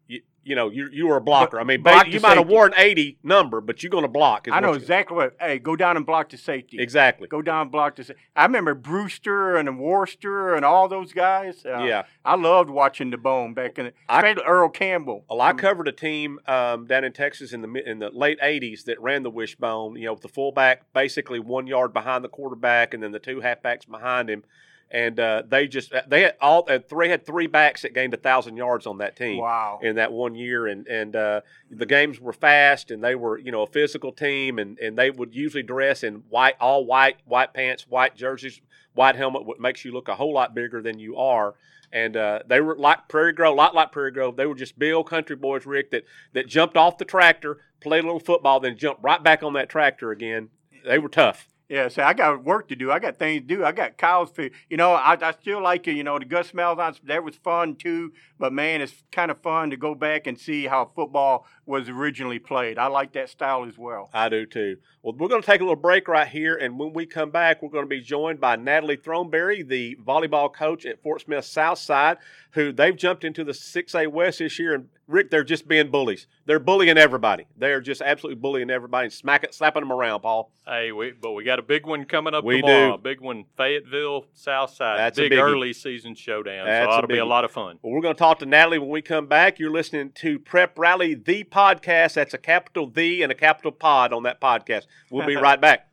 you, 0.08 0.22
you 0.44 0.56
know 0.56 0.70
you 0.70 0.88
you 0.92 1.08
were 1.08 1.18
a 1.18 1.22
blocker. 1.22 1.60
I 1.60 1.64
mean, 1.64 1.82
block 1.82 2.08
you 2.08 2.20
might 2.20 2.38
have 2.38 2.48
worn 2.48 2.74
eighty 2.78 3.18
number, 3.24 3.62
but 3.62 3.82
you're 3.82 3.90
going 3.90 4.04
to 4.04 4.08
block. 4.08 4.48
I 4.52 4.60
know 4.60 4.70
what 4.70 4.82
exactly 4.82 5.16
what. 5.18 5.36
Hey, 5.40 5.58
go 5.58 5.76
down 5.76 5.98
and 5.98 6.06
block 6.06 6.30
the 6.30 6.38
safety. 6.38 6.78
exactly. 6.80 7.28
Go 7.28 7.42
down 7.42 7.64
and 7.64 7.72
block 7.72 7.96
the 7.96 8.04
safety. 8.04 8.22
I 8.36 8.44
remember 8.46 8.76
Brewster 8.76 9.56
and 9.58 9.80
Worster 9.80 10.54
and 10.54 10.64
all 10.64 10.88
those 10.88 11.14
guys. 11.14 11.66
Uh, 11.66 11.84
Yeah. 11.84 12.04
I 12.24 12.36
loved 12.36 12.70
watching 12.70 13.10
the 13.10 13.18
bone 13.18 13.54
back 13.56 13.80
in 13.80 13.86
the, 13.86 13.94
I- 14.08 14.20
especially 14.20 14.44
Earl 14.44 14.70
Campbell. 14.70 15.26
Well, 15.30 15.42
I 15.42 15.54
covered 15.54 15.88
a 15.88 15.92
team 15.92 16.40
um, 16.48 16.86
down 16.86 17.04
in 17.04 17.14
Texas 17.14 17.52
in 17.52 17.62
the 17.62 17.90
in 17.90 18.00
the 18.00 18.10
late 18.12 18.40
'80s 18.40 18.84
that 18.86 19.02
ran 19.02 19.24
the 19.24 19.32
wishbone. 19.32 19.96
You 19.96 20.06
know, 20.06 20.14
with 20.14 20.22
the 20.22 20.28
fullback 20.30 20.84
basically 20.94 21.40
one 21.40 21.66
yard 21.66 21.92
behind 21.94 22.24
the 22.24 22.30
quarterback, 22.30 22.94
and 22.94 23.02
then 23.02 23.12
the 23.12 23.20
two 23.20 23.42
halfbacks 23.42 23.90
behind 23.90 24.30
him. 24.30 24.44
And 24.92 25.20
uh, 25.20 25.44
they 25.48 25.68
just 25.68 25.94
they 26.08 26.22
had 26.22 26.36
all 26.40 26.66
uh, 26.70 26.80
three 26.80 27.10
had 27.10 27.26
three 27.26 27.48
backs 27.48 27.82
that 27.82 27.94
gained 27.94 28.14
a 28.14 28.18
thousand 28.18 28.56
yards 28.56 28.86
on 28.86 29.00
that 29.00 29.16
team. 29.16 29.40
Wow. 29.40 29.80
in 29.82 29.96
that 29.96 30.12
one 30.12 30.36
year 30.36 30.68
and 30.68 30.88
and 30.88 31.16
uh, 31.16 31.42
the 31.70 31.86
games 31.86 32.20
were 32.20 32.34
fast 32.34 32.92
and 32.92 33.04
they 33.04 33.16
were 33.16 33.38
you 33.38 33.52
know 33.52 33.64
a 33.64 33.68
physical 33.68 34.12
team 34.12 34.60
and 34.60 34.78
and 34.80 34.98
they 34.98 35.10
would 35.10 35.34
usually 35.36 35.64
dress 35.64 36.04
in 36.04 36.24
white 36.30 36.56
all 36.62 36.86
white 36.86 37.18
white 37.26 37.54
pants 37.54 37.88
white 37.90 38.16
jerseys 38.16 38.62
white 38.94 39.16
helmet 39.16 39.46
what 39.46 39.60
makes 39.60 39.84
you 39.84 39.92
look 39.92 40.08
a 40.08 40.16
whole 40.16 40.34
lot 40.34 40.54
bigger 40.54 40.82
than 40.82 41.00
you 41.00 41.18
are 41.18 41.56
and 41.92 42.18
uh, 42.18 42.40
they 42.46 42.60
were 42.60 42.76
like 42.76 43.08
Prairie 43.08 43.32
Grove, 43.32 43.54
a 43.54 43.56
lot 43.56 43.74
like 43.74 43.94
Prairie 43.94 44.12
Grove. 44.12 44.36
They 44.36 44.46
were 44.46 44.54
just 44.56 44.78
big 44.78 44.92
old 44.92 45.10
country 45.10 45.38
boys, 45.38 45.66
Rick, 45.66 45.92
that 45.92 46.04
that 46.34 46.46
jumped 46.46 46.76
off 46.76 46.98
the 46.98 47.06
tractor, 47.06 47.60
played 47.80 48.04
a 48.04 48.08
little 48.08 48.20
football, 48.20 48.60
then 48.60 48.78
jumped 48.78 49.02
right 49.02 49.24
back 49.24 49.44
on 49.44 49.54
that 49.54 49.70
tractor 49.70 50.12
again. 50.12 50.50
They 50.86 51.00
were 51.00 51.10
tough. 51.10 51.48
Yeah, 51.68 51.88
so 51.88 52.04
I 52.04 52.14
got 52.14 52.44
work 52.44 52.68
to 52.68 52.76
do. 52.76 52.92
I 52.92 53.00
got 53.00 53.18
things 53.18 53.42
to 53.42 53.48
do. 53.48 53.66
I 53.66 53.72
got 53.72 53.98
cows 53.98 54.32
to, 54.34 54.52
you 54.70 54.78
know, 54.78 54.92
I, 54.94 55.18
I 55.20 55.32
still 55.32 55.64
like 55.64 55.88
it. 55.88 55.94
You 55.94 56.04
know, 56.04 56.20
the 56.20 56.26
Gus 56.26 56.52
Malzahn, 56.52 57.00
that 57.06 57.24
was 57.24 57.36
fun 57.38 57.76
too. 57.76 58.14
But 58.38 58.54
man, 58.54 58.82
it's 58.82 58.94
kind 59.12 59.32
of 59.32 59.42
fun 59.42 59.72
to 59.72 59.78
go 59.78 59.96
back 59.96 60.28
and 60.28 60.40
see 60.40 60.68
how 60.68 60.92
football 60.96 61.48
was 61.66 61.90
originally 61.90 62.38
played. 62.38 62.78
I 62.78 62.86
like 62.88 63.14
that 63.14 63.30
style 63.30 63.66
as 63.66 63.80
well. 63.80 64.12
I 64.14 64.30
do 64.30 64.46
too. 64.46 64.78
Well, 65.02 65.16
we're 65.18 65.28
going 65.28 65.42
to 65.42 65.46
take 65.46 65.62
a 65.62 65.64
little 65.64 65.76
break 65.76 66.08
right 66.08 66.28
here. 66.28 66.56
And 66.56 66.78
when 66.78 66.94
we 66.94 67.08
come 67.08 67.32
back, 67.32 67.64
we're 67.64 67.70
going 67.70 67.86
to 67.86 67.90
be 67.90 68.02
joined 68.02 68.40
by 68.40 68.58
Natalie 68.58 68.98
Throneberry, 68.98 69.68
the 69.68 69.96
volleyball 70.06 70.54
coach 70.54 70.86
at 70.86 71.02
Fort 71.02 71.22
Smith 71.22 71.46
Southside, 71.46 72.18
who 72.52 72.72
they've 72.72 72.96
jumped 72.96 73.24
into 73.24 73.44
the 73.44 73.54
6A 73.54 74.08
West 74.08 74.38
this 74.38 74.60
year. 74.60 74.76
And 74.76 74.90
Rick, 75.08 75.30
they're 75.30 75.44
just 75.44 75.68
being 75.68 75.92
bullies. 75.92 76.26
They're 76.46 76.60
bullying 76.60 76.98
everybody. 76.98 77.46
They're 77.58 77.82
just 77.82 78.02
absolutely 78.02 78.40
bullying 78.40 78.72
everybody 78.72 79.06
and 79.06 79.14
smack 79.14 79.46
slapping 79.54 79.82
them 79.82 79.92
around, 79.92 80.22
Paul. 80.22 80.52
Hey, 80.68 80.92
we, 80.92 81.12
but 81.12 81.34
we 81.34 81.44
got 81.44 81.60
a 81.60 81.62
big 81.62 81.86
one 81.86 82.06
coming 82.06 82.34
up 82.34 82.44
We 82.44 82.62
tomorrow. 82.62 82.90
do. 82.90 82.94
A 82.96 82.98
big 82.98 83.22
one, 83.22 83.46
Fayetteville, 83.56 84.26
Southside. 84.34 84.98
That's 84.98 85.20
a 85.20 85.30
big 85.30 85.38
early 85.38 85.74
season 85.74 86.16
showdown. 86.16 86.66
That's 86.66 86.86
so 86.86 86.90
a 86.90 86.94
it 86.94 86.98
ought 86.98 87.02
to 87.02 87.08
be 87.08 87.20
a 87.20 87.26
lot 87.26 87.46
of 87.46 87.52
fun. 87.52 87.78
Well, 87.84 87.94
we're 87.94 88.02
going 88.02 88.16
to 88.16 88.20
talk 88.20 88.40
to 88.40 88.46
Natalie 88.48 88.80
when 88.80 88.90
we 88.90 89.04
come 89.04 89.28
back. 89.28 89.60
You're 89.60 89.72
listening 89.72 90.12
to 90.16 90.40
Prep 90.40 90.78
Rally, 90.80 91.14
the 91.14 91.44
podcast. 91.44 92.14
That's 92.14 92.34
a 92.34 92.40
capital 92.40 92.90
The 92.90 93.22
and 93.22 93.32
a 93.32 93.36
capital 93.36 93.72
Pod 93.72 94.12
on 94.12 94.24
that 94.24 94.42
podcast. 94.42 94.88
We'll 95.12 95.28
be 95.28 95.36
right 95.36 95.62
back. 95.62 95.88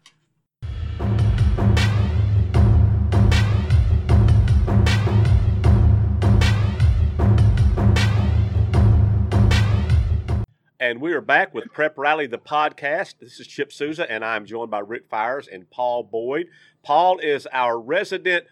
And 10.83 11.01
we 11.01 11.13
are 11.13 11.21
back 11.21 11.55
with 11.55 11.73
Prep 11.73 11.97
Rally, 11.97 12.27
the 12.27 12.39
podcast. 12.39 13.15
This 13.21 13.39
is 13.39 13.47
Chip 13.47 13.73
Souza, 13.73 14.11
and 14.11 14.25
I'm 14.25 14.45
joined 14.45 14.73
by 14.73 14.81
Rick 14.81 15.05
Fires 15.09 15.47
and 15.47 15.71
Paul 15.71 16.03
Boyd. 16.03 16.49
Paul 16.83 17.19
is 17.21 17.47
our 17.53 17.79
resident 17.79 18.47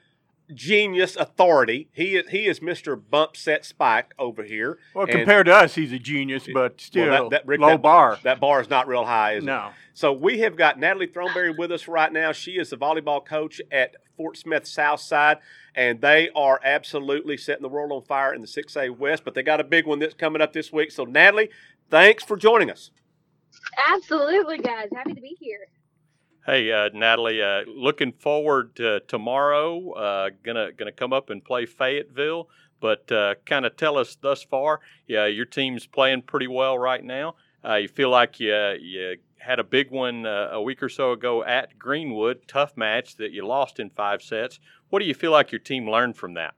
genius 0.54 1.16
authority. 1.16 1.88
He 1.92 2.14
is 2.14 2.28
he 2.28 2.46
is 2.46 2.60
Mr. 2.60 2.96
Bump 3.10 3.36
Set 3.36 3.64
Spike 3.64 4.14
over 4.16 4.44
here. 4.44 4.78
Well, 4.94 5.06
And- 5.06 5.12
compared 5.16 5.46
to 5.46 5.56
us, 5.56 5.74
he's 5.74 5.90
a 5.92 5.98
genius, 5.98 6.46
but 6.54 6.80
still 6.80 7.08
Well, 7.10 7.30
that- 7.30 7.42
that- 7.42 7.46
Rick, 7.48 7.60
low 7.62 7.70
that- 7.70 7.82
bar. 7.82 8.18
That 8.22 8.38
bar 8.38 8.60
is 8.60 8.70
not 8.70 8.86
real 8.86 9.06
high, 9.06 9.32
is 9.32 9.42
it? 9.42 9.46
no. 9.48 9.70
So 9.92 10.12
we 10.12 10.38
have 10.38 10.54
got 10.54 10.78
Natalie 10.78 11.08
Throneberry 11.08 11.58
with 11.58 11.72
us 11.72 11.88
right 11.88 12.12
now. 12.12 12.30
She 12.30 12.52
is 12.58 12.70
the 12.70 12.76
volleyball 12.76 13.26
coach 13.26 13.60
at 13.72 13.96
Fort 14.16 14.36
Smith 14.36 14.66
Southside, 14.68 15.38
and 15.74 16.00
they 16.00 16.30
are 16.36 16.60
absolutely 16.62 17.36
setting 17.36 17.62
the 17.62 17.68
world 17.68 17.90
on 17.90 18.02
fire 18.02 18.32
in 18.32 18.40
the 18.40 18.46
6A 18.46 18.88
West. 18.90 19.24
But 19.24 19.34
they 19.34 19.42
got 19.42 19.58
a 19.58 19.64
big 19.64 19.84
one 19.84 19.98
that's 19.98 20.14
coming 20.14 20.40
up 20.40 20.52
this 20.52 20.72
week. 20.72 20.92
So 20.92 21.04
Natalie, 21.04 21.50
thanks 21.90 22.24
for 22.24 22.36
joining 22.36 22.70
us. 22.70 22.90
Absolutely, 23.88 24.58
guys. 24.58 24.88
Happy 24.94 25.14
to 25.14 25.20
be 25.20 25.36
here. 25.38 25.66
Hey, 26.46 26.72
uh, 26.72 26.88
Natalie, 26.94 27.42
uh, 27.42 27.62
looking 27.66 28.12
forward 28.12 28.74
to 28.76 29.00
tomorrow. 29.00 29.92
Uh, 29.92 30.30
gonna 30.42 30.72
gonna 30.72 30.92
come 30.92 31.12
up 31.12 31.30
and 31.30 31.44
play 31.44 31.66
Fayetteville, 31.66 32.48
but 32.80 33.10
uh, 33.12 33.34
kind 33.44 33.66
of 33.66 33.76
tell 33.76 33.98
us 33.98 34.16
thus 34.16 34.42
far. 34.42 34.80
Yeah, 35.06 35.26
your 35.26 35.44
team's 35.44 35.86
playing 35.86 36.22
pretty 36.22 36.46
well 36.46 36.78
right 36.78 37.04
now. 37.04 37.34
Uh, 37.64 37.74
you 37.74 37.88
feel 37.88 38.08
like 38.08 38.40
you 38.40 38.54
you 38.80 39.16
had 39.38 39.58
a 39.58 39.64
big 39.64 39.90
one 39.90 40.26
uh, 40.26 40.50
a 40.52 40.62
week 40.62 40.82
or 40.82 40.88
so 40.88 41.12
ago 41.12 41.44
at 41.44 41.78
Greenwood, 41.78 42.46
tough 42.46 42.76
match 42.76 43.16
that 43.16 43.32
you 43.32 43.46
lost 43.46 43.80
in 43.80 43.90
five 43.90 44.22
sets. 44.22 44.60
What 44.88 45.00
do 45.00 45.06
you 45.06 45.14
feel 45.14 45.32
like 45.32 45.52
your 45.52 45.60
team 45.60 45.88
learned 45.88 46.16
from 46.16 46.34
that? 46.34 46.54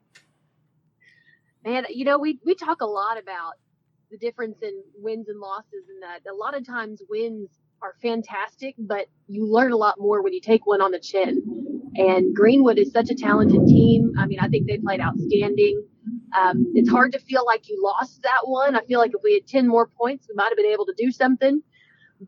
Man, 1.65 1.87
you 1.91 2.05
know, 2.05 2.19
we, 2.19 2.41
we 2.45 2.55
talk 2.55 2.81
a 2.81 2.87
lot 2.87 3.19
about 3.19 3.55
the 4.13 4.19
difference 4.19 4.59
in 4.63 4.83
wins 4.97 5.29
and 5.29 5.41
losses, 5.41 5.85
and 5.89 6.03
that 6.03 6.31
a 6.31 6.35
lot 6.35 6.55
of 6.57 6.65
times 6.67 7.03
wins 7.09 7.49
are 7.81 7.95
fantastic, 8.01 8.75
but 8.79 9.07
you 9.27 9.51
learn 9.51 9.73
a 9.73 9.77
lot 9.77 9.97
more 9.99 10.23
when 10.23 10.33
you 10.33 10.41
take 10.41 10.67
one 10.67 10.83
on 10.83 10.93
the 10.93 11.01
chin. 11.01 11.43
And 11.97 12.35
Greenwood 12.35 12.79
is 12.79 12.93
such 12.93 13.11
a 13.11 13.15
talented 13.15 13.67
team. 13.67 14.13
I 14.19 14.27
mean, 14.27 14.39
I 14.39 14.49
think 14.49 14.67
they 14.67 14.79
played 14.79 15.01
outstanding. 15.01 15.83
Um, 16.39 16.73
it's 16.75 16.91
hard 16.91 17.13
to 17.13 17.19
feel 17.19 17.45
like 17.45 17.69
you 17.69 17.83
lost 17.83 18.23
that 18.23 18.43
one. 18.45 18.77
I 18.77 18.83
feel 18.85 19.01
like 19.01 19.13
if 19.15 19.21
we 19.25 19.35
had 19.35 19.47
10 19.47 19.67
more 19.67 19.87
points, 19.87 20.27
we 20.29 20.35
might 20.35 20.49
have 20.49 20.57
been 20.57 20.67
able 20.73 20.87
to 20.87 20.95
do 20.97 21.11
something. 21.11 21.61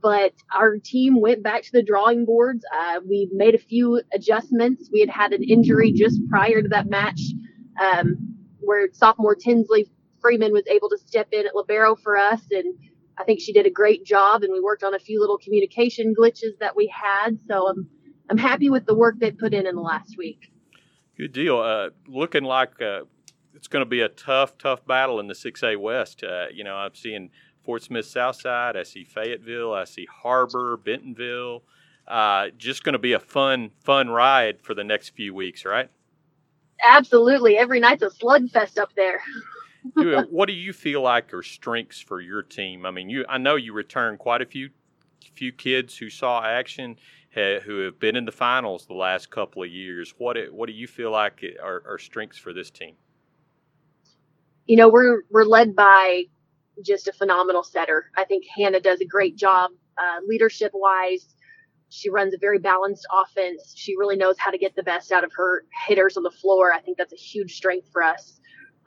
But 0.03 0.33
our 0.55 0.79
team 0.79 1.21
went 1.21 1.43
back 1.43 1.63
to 1.63 1.73
the 1.73 1.83
drawing 1.83 2.25
boards. 2.25 2.65
Uh, 2.77 3.01
we 3.09 3.29
made 3.33 3.55
a 3.55 3.59
few 3.59 4.03
adjustments. 4.13 4.91
We 4.93 5.01
had 5.01 5.11
had 5.11 5.33
an 5.33 5.43
injury 5.45 5.93
just 5.93 6.21
prior 6.29 6.63
to 6.63 6.69
that 6.71 6.89
match 6.89 7.21
um, 7.81 8.35
where 8.61 8.89
sophomore 8.93 9.35
Tinsley 9.37 9.89
Freeman 10.25 10.53
was 10.53 10.67
able 10.69 10.89
to 10.89 10.97
step 10.97 11.29
in 11.33 11.47
at 11.47 11.55
libero 11.55 11.95
for 11.95 12.17
us, 12.17 12.41
and 12.51 12.75
I 13.19 13.25
think 13.25 13.41
she 13.41 13.53
did 13.53 13.67
a 13.67 13.71
great 13.71 14.07
job. 14.07 14.43
And 14.43 14.51
we 14.51 14.61
worked 14.61 14.83
on 14.83 14.95
a 14.95 14.99
few 14.99 15.21
little 15.21 15.37
communication 15.37 16.15
glitches 16.19 16.59
that 16.61 16.75
we 16.75 16.87
had. 16.87 17.39
So 17.47 17.69
I'm 17.69 17.87
I'm 18.31 18.39
happy 18.39 18.71
with 18.71 18.87
the 18.87 18.95
work 18.95 19.17
they 19.19 19.31
put 19.31 19.53
in 19.53 19.67
in 19.67 19.75
the 19.75 19.83
last 19.83 20.17
week. 20.17 20.51
Good 21.19 21.33
deal. 21.33 21.59
Uh, 21.59 21.91
looking 22.09 22.45
like 22.45 22.81
uh, 22.81 23.03
it's 23.55 23.69
going 23.69 23.85
to 23.85 23.89
be 23.89 24.01
a 24.01 24.09
tough, 24.09 24.57
tough 24.57 24.87
battle 24.87 25.21
in 25.21 25.29
the 25.29 25.35
6A 25.35 25.79
West. 25.79 26.25
Uh, 26.25 26.47
you 26.53 26.65
know, 26.65 26.75
I'm 26.75 26.95
seeing 26.95 27.29
Fort 27.63 27.83
Smith 27.83 28.07
Southside. 28.07 28.79
I 28.79 28.83
see 28.83 29.05
Fayetteville. 29.05 29.75
I 29.75 29.85
see 29.85 30.09
Harbor, 30.11 30.79
Bentonville. 30.79 31.65
Uh, 32.09 32.47
just 32.57 32.83
going 32.83 32.95
to 32.95 32.99
be 32.99 33.13
a 33.13 33.21
fun, 33.21 33.73
fun 33.85 34.09
ride 34.09 34.61
for 34.63 34.75
the 34.75 34.85
next 34.85 35.11
few 35.11 35.35
weeks, 35.35 35.67
right? 35.67 35.91
Absolutely, 36.83 37.57
every 37.57 37.81
night's 37.81 38.03
a 38.03 38.11
slugfest 38.11 38.79
up 38.79 38.91
there. 38.97 39.21
You- 39.97 40.21
what 40.31 40.47
do 40.47 40.53
you 40.55 40.73
feel 40.73 41.03
like 41.03 41.33
are 41.35 41.43
strengths 41.43 42.01
for 42.01 42.21
your 42.21 42.43
team? 42.43 42.87
I 42.87 42.91
mean, 42.91 43.09
you. 43.11 43.25
I 43.29 43.39
know 43.39 43.57
you 43.57 43.73
return 43.73 44.17
quite 44.19 44.43
a 44.43 44.47
few, 44.47 44.71
few 45.35 45.53
kids 45.53 45.97
who 45.99 46.11
saw 46.11 46.43
action, 46.45 46.97
ha, 47.35 47.61
who 47.61 47.81
have 47.81 47.99
been 47.99 48.17
in 48.17 48.25
the 48.25 48.33
finals 48.33 48.87
the 48.87 48.95
last 48.95 49.31
couple 49.31 49.63
of 49.63 49.71
years. 49.71 50.15
What 50.19 50.35
do- 50.35 50.53
What 50.53 50.67
do 50.67 50.73
you 50.73 50.87
feel 50.87 51.11
like 51.11 51.45
are, 51.63 51.83
are 51.87 51.99
strengths 51.99 52.39
for 52.39 52.53
this 52.53 52.71
team? 52.71 52.97
you 54.67 54.77
know, 54.77 54.89
we're 54.89 55.23
we're 55.31 55.45
led 55.45 55.77
by 55.77 56.25
just 56.85 57.09
a 57.09 57.13
phenomenal 57.13 57.63
setter. 57.63 58.07
I 58.17 58.25
think 58.25 58.45
Hannah 58.57 58.81
does 58.81 59.01
a 59.01 59.05
great 59.05 59.37
job 59.37 59.73
uh, 59.99 60.21
leadership 60.27 60.73
wise. 60.75 61.35
She 61.91 62.11
runs 62.11 62.35
a 62.35 62.39
very 62.39 62.59
balanced 62.59 63.07
offense. 63.13 63.75
She 63.77 63.97
really 63.97 64.17
knows 64.17 64.37
how 64.39 64.51
to 64.51 64.59
get 64.59 64.75
the 64.75 64.83
best 64.83 65.13
out 65.13 65.23
of 65.23 65.31
her 65.37 65.65
hitters 65.87 66.17
on 66.17 66.23
the 66.25 66.31
floor. 66.31 66.73
I 66.73 66.81
think 66.81 66.99
that's 66.99 67.13
a 67.13 67.17
huge 67.17 67.55
strength 67.55 67.89
for 67.93 68.03
us. 68.03 68.41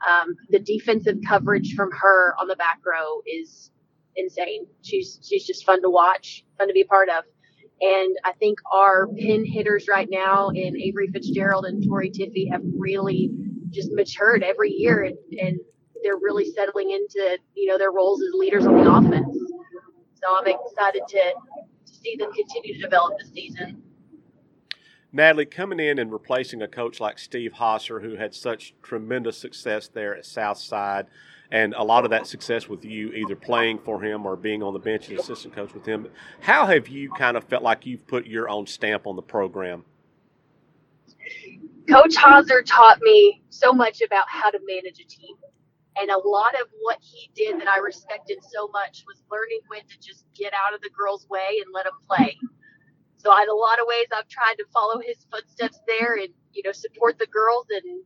Um, 0.06 0.36
the 0.50 0.58
defensive 0.58 1.18
coverage 1.26 1.74
from 1.74 1.90
her 1.92 2.34
on 2.38 2.48
the 2.48 2.56
back 2.56 2.80
row 2.86 3.22
is 3.26 3.70
insane. 4.16 4.66
She's 4.82 5.18
she's 5.22 5.46
just 5.46 5.64
fun 5.64 5.82
to 5.82 5.90
watch, 5.90 6.44
fun 6.58 6.68
to 6.68 6.74
be 6.74 6.82
a 6.82 6.86
part 6.86 7.08
of. 7.08 7.24
And 7.80 8.16
I 8.24 8.32
think 8.32 8.58
our 8.72 9.06
pin 9.06 9.44
hitters 9.44 9.86
right 9.88 10.08
now 10.10 10.48
in 10.48 10.76
Avery 10.76 11.08
Fitzgerald 11.12 11.64
and 11.64 11.84
Tori 11.86 12.10
Tiffy 12.10 12.50
have 12.50 12.62
really 12.76 13.30
just 13.70 13.92
matured 13.92 14.42
every 14.42 14.70
year 14.72 15.04
and, 15.04 15.16
and 15.38 15.58
they're 16.02 16.16
really 16.16 16.50
settling 16.50 16.90
into 16.90 17.38
you 17.54 17.66
know 17.66 17.78
their 17.78 17.92
roles 17.92 18.20
as 18.22 18.34
leaders 18.34 18.66
on 18.66 18.76
the 18.76 18.90
offense. 18.90 19.36
So 20.14 20.26
I'm 20.36 20.46
excited 20.46 21.02
to, 21.08 21.18
to 21.86 21.92
see 21.94 22.16
them 22.16 22.32
continue 22.32 22.74
to 22.74 22.80
develop 22.80 23.18
this 23.18 23.30
season. 23.30 23.82
Natalie, 25.12 25.46
coming 25.46 25.80
in 25.80 25.98
and 25.98 26.12
replacing 26.12 26.60
a 26.60 26.68
coach 26.68 27.00
like 27.00 27.18
Steve 27.18 27.54
Hauser, 27.54 28.00
who 28.00 28.16
had 28.16 28.34
such 28.34 28.74
tremendous 28.82 29.38
success 29.38 29.88
there 29.88 30.14
at 30.14 30.26
Southside, 30.26 31.06
and 31.50 31.72
a 31.74 31.82
lot 31.82 32.04
of 32.04 32.10
that 32.10 32.26
success 32.26 32.68
with 32.68 32.84
you 32.84 33.12
either 33.12 33.34
playing 33.34 33.78
for 33.78 34.02
him 34.02 34.26
or 34.26 34.36
being 34.36 34.62
on 34.62 34.74
the 34.74 34.78
bench 34.78 35.10
as 35.10 35.20
assistant 35.20 35.54
coach 35.54 35.72
with 35.72 35.86
him. 35.86 36.08
How 36.40 36.66
have 36.66 36.88
you 36.88 37.10
kind 37.12 37.38
of 37.38 37.44
felt 37.44 37.62
like 37.62 37.86
you've 37.86 38.06
put 38.06 38.26
your 38.26 38.50
own 38.50 38.66
stamp 38.66 39.06
on 39.06 39.16
the 39.16 39.22
program? 39.22 39.84
Coach 41.88 42.16
Hauser 42.16 42.60
taught 42.60 43.00
me 43.00 43.42
so 43.48 43.72
much 43.72 44.02
about 44.02 44.26
how 44.28 44.50
to 44.50 44.58
manage 44.66 45.00
a 45.00 45.04
team. 45.04 45.36
And 45.96 46.10
a 46.10 46.18
lot 46.18 46.54
of 46.54 46.68
what 46.82 46.98
he 47.00 47.30
did 47.34 47.58
that 47.60 47.66
I 47.66 47.78
respected 47.78 48.38
so 48.42 48.68
much 48.68 49.04
was 49.06 49.22
learning 49.32 49.60
when 49.68 49.80
to 49.80 49.98
just 50.00 50.26
get 50.34 50.52
out 50.52 50.74
of 50.74 50.82
the 50.82 50.90
girls' 50.90 51.26
way 51.28 51.60
and 51.64 51.74
let 51.74 51.84
them 51.84 51.94
play. 52.06 52.36
So 53.18 53.30
in 53.42 53.48
a 53.48 53.54
lot 53.54 53.80
of 53.80 53.86
ways, 53.86 54.06
I've 54.12 54.28
tried 54.28 54.54
to 54.58 54.64
follow 54.72 55.00
his 55.00 55.16
footsteps 55.30 55.78
there 55.86 56.16
and, 56.16 56.28
you 56.52 56.62
know, 56.64 56.72
support 56.72 57.18
the 57.18 57.26
girls 57.26 57.66
and, 57.70 58.02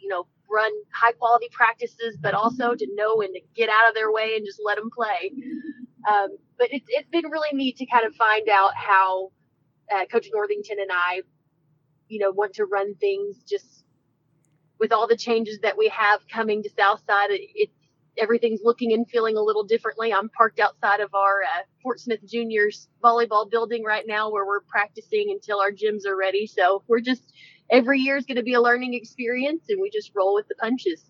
you 0.00 0.08
know, 0.08 0.26
run 0.50 0.72
high 0.92 1.12
quality 1.12 1.48
practices, 1.52 2.16
but 2.20 2.34
also 2.34 2.74
to 2.74 2.86
know 2.94 3.16
when 3.16 3.32
to 3.34 3.40
get 3.54 3.68
out 3.68 3.88
of 3.88 3.94
their 3.94 4.12
way 4.12 4.34
and 4.36 4.46
just 4.46 4.60
let 4.64 4.76
them 4.76 4.90
play. 4.90 5.32
Um, 6.08 6.28
but 6.58 6.68
it's, 6.70 6.86
it's 6.88 7.08
been 7.10 7.30
really 7.30 7.50
neat 7.52 7.76
to 7.78 7.86
kind 7.86 8.04
of 8.06 8.14
find 8.14 8.48
out 8.48 8.72
how 8.76 9.30
uh, 9.92 10.04
Coach 10.06 10.28
Northington 10.32 10.78
and 10.80 10.90
I 10.92 11.22
you 12.12 12.18
know 12.18 12.30
want 12.30 12.54
to 12.54 12.66
run 12.66 12.94
things 12.96 13.38
just 13.48 13.84
with 14.78 14.92
all 14.92 15.06
the 15.08 15.16
changes 15.16 15.60
that 15.62 15.78
we 15.78 15.88
have 15.88 16.20
coming 16.28 16.62
to 16.62 16.70
Southside. 16.76 17.30
It, 17.30 17.40
it's 17.54 17.72
everything's 18.18 18.60
looking 18.62 18.92
and 18.92 19.08
feeling 19.08 19.36
a 19.36 19.40
little 19.40 19.64
differently. 19.64 20.12
I'm 20.12 20.28
parked 20.28 20.60
outside 20.60 21.00
of 21.00 21.14
our 21.14 21.42
uh, 21.42 21.62
Fort 21.82 22.00
Smith 22.00 22.20
Juniors 22.26 22.88
volleyball 23.02 23.50
building 23.50 23.84
right 23.84 24.04
now, 24.06 24.30
where 24.30 24.46
we're 24.46 24.60
practicing 24.60 25.30
until 25.30 25.60
our 25.60 25.72
gyms 25.72 26.06
are 26.06 26.16
ready. 26.16 26.46
So 26.46 26.82
we're 26.88 27.00
just 27.00 27.32
every 27.70 28.00
year 28.00 28.16
is 28.16 28.26
going 28.26 28.36
to 28.36 28.42
be 28.42 28.54
a 28.54 28.60
learning 28.60 28.94
experience, 28.94 29.64
and 29.68 29.80
we 29.80 29.90
just 29.90 30.12
roll 30.14 30.34
with 30.34 30.48
the 30.48 30.54
punches. 30.56 31.04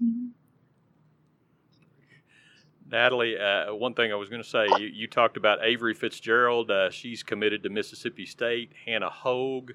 Natalie, 2.90 3.38
uh, 3.38 3.74
one 3.74 3.94
thing 3.94 4.12
I 4.12 4.16
was 4.16 4.28
going 4.28 4.42
to 4.42 4.48
say, 4.48 4.66
you, 4.78 4.86
you, 4.86 5.06
talked 5.06 5.38
about 5.38 5.60
Avery 5.62 5.94
Fitzgerald. 5.94 6.70
Uh, 6.70 6.90
she's 6.90 7.22
committed 7.22 7.62
to 7.62 7.70
Mississippi 7.70 8.26
State. 8.26 8.72
Hannah 8.84 9.08
Hogue, 9.08 9.72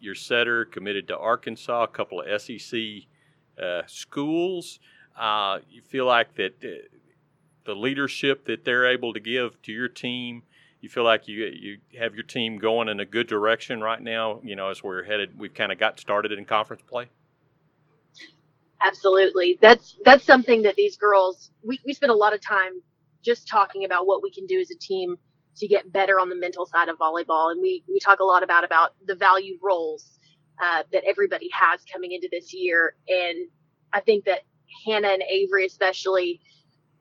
your 0.00 0.14
setter, 0.14 0.64
committed 0.64 1.06
to 1.08 1.18
Arkansas. 1.18 1.84
A 1.84 1.88
couple 1.88 2.22
of 2.22 2.40
SEC 2.40 2.80
uh, 3.62 3.82
schools. 3.86 4.80
Uh, 5.16 5.58
you 5.70 5.82
feel 5.82 6.06
like 6.06 6.34
that 6.36 6.54
uh, 6.64 6.86
the 7.64 7.74
leadership 7.74 8.46
that 8.46 8.64
they're 8.64 8.86
able 8.86 9.12
to 9.12 9.20
give 9.20 9.60
to 9.62 9.72
your 9.72 9.88
team. 9.88 10.42
You 10.80 10.88
feel 10.88 11.04
like 11.04 11.28
you 11.28 11.44
you 11.44 11.78
have 11.98 12.14
your 12.14 12.24
team 12.24 12.58
going 12.58 12.88
in 12.88 13.00
a 13.00 13.04
good 13.04 13.26
direction 13.26 13.80
right 13.82 14.00
now. 14.00 14.40
You 14.42 14.56
know, 14.56 14.70
as 14.70 14.82
we're 14.82 15.04
headed, 15.04 15.38
we've 15.38 15.54
kind 15.54 15.70
of 15.72 15.78
got 15.78 16.00
started 16.00 16.32
in 16.32 16.44
conference 16.46 16.82
play. 16.88 17.08
Absolutely. 18.82 19.58
That's 19.60 19.98
that's 20.04 20.24
something 20.24 20.62
that 20.62 20.74
these 20.76 20.96
girls 20.96 21.50
we, 21.62 21.78
we 21.84 21.92
spend 21.92 22.10
a 22.10 22.14
lot 22.14 22.34
of 22.34 22.40
time 22.40 22.80
just 23.22 23.46
talking 23.46 23.84
about 23.84 24.06
what 24.06 24.22
we 24.22 24.30
can 24.30 24.46
do 24.46 24.58
as 24.58 24.70
a 24.70 24.78
team 24.78 25.16
to 25.56 25.68
get 25.68 25.92
better 25.92 26.18
on 26.18 26.28
the 26.30 26.36
mental 26.36 26.64
side 26.66 26.88
of 26.88 26.96
volleyball. 26.98 27.50
And 27.52 27.60
we, 27.60 27.84
we 27.88 28.00
talk 28.00 28.20
a 28.20 28.24
lot 28.24 28.42
about 28.42 28.64
about 28.64 28.94
the 29.06 29.14
valued 29.14 29.58
roles 29.62 30.18
uh, 30.62 30.84
that 30.92 31.04
everybody 31.06 31.50
has 31.52 31.80
coming 31.92 32.12
into 32.12 32.28
this 32.30 32.54
year. 32.54 32.94
And 33.08 33.48
I 33.92 34.00
think 34.00 34.24
that 34.24 34.40
Hannah 34.86 35.08
and 35.08 35.22
Avery 35.22 35.66
especially, 35.66 36.40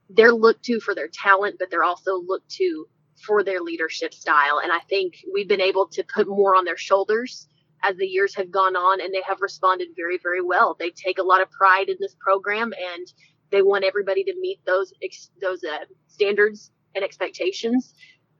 they're 0.09 0.33
looked 0.33 0.63
to 0.65 0.79
for 0.79 0.95
their 0.95 1.09
talent, 1.11 1.55
but 1.59 1.69
they're 1.69 1.83
also 1.83 2.21
looked 2.25 2.49
to 2.51 2.87
for 3.25 3.43
their 3.43 3.61
leadership 3.61 4.13
style. 4.13 4.59
And 4.63 4.71
I 4.71 4.79
think 4.89 5.15
we've 5.33 5.47
been 5.47 5.61
able 5.61 5.87
to 5.87 6.03
put 6.03 6.27
more 6.27 6.55
on 6.55 6.65
their 6.65 6.77
shoulders 6.77 7.47
as 7.83 7.95
the 7.97 8.05
years 8.05 8.35
have 8.35 8.51
gone 8.51 8.75
on 8.75 9.01
and 9.01 9.13
they 9.13 9.21
have 9.25 9.41
responded 9.41 9.89
very 9.95 10.17
very 10.21 10.41
well. 10.41 10.75
They 10.79 10.89
take 10.91 11.17
a 11.17 11.23
lot 11.23 11.41
of 11.41 11.51
pride 11.51 11.89
in 11.89 11.97
this 11.99 12.15
program 12.19 12.73
and 12.73 13.07
they 13.51 13.61
want 13.61 13.83
everybody 13.85 14.23
to 14.23 14.33
meet 14.39 14.59
those 14.65 14.93
those 15.41 15.63
uh, 15.63 15.85
standards 16.07 16.71
and 16.95 17.03
expectations. 17.03 17.93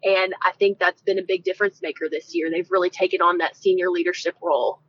And 0.04 0.34
i 0.44 0.54
think 0.54 0.80
that's 0.80 1.02
been 1.02 1.20
a 1.20 1.24
big 1.28 1.44
difference 1.44 1.82
maker 1.82 2.08
this 2.10 2.34
year. 2.34 2.50
They've 2.50 2.72
really 2.72 2.90
taken 2.90 3.22
on 3.22 3.38
that 3.40 3.58
senior 3.58 3.90
leadership 3.90 4.36
role 4.42 4.82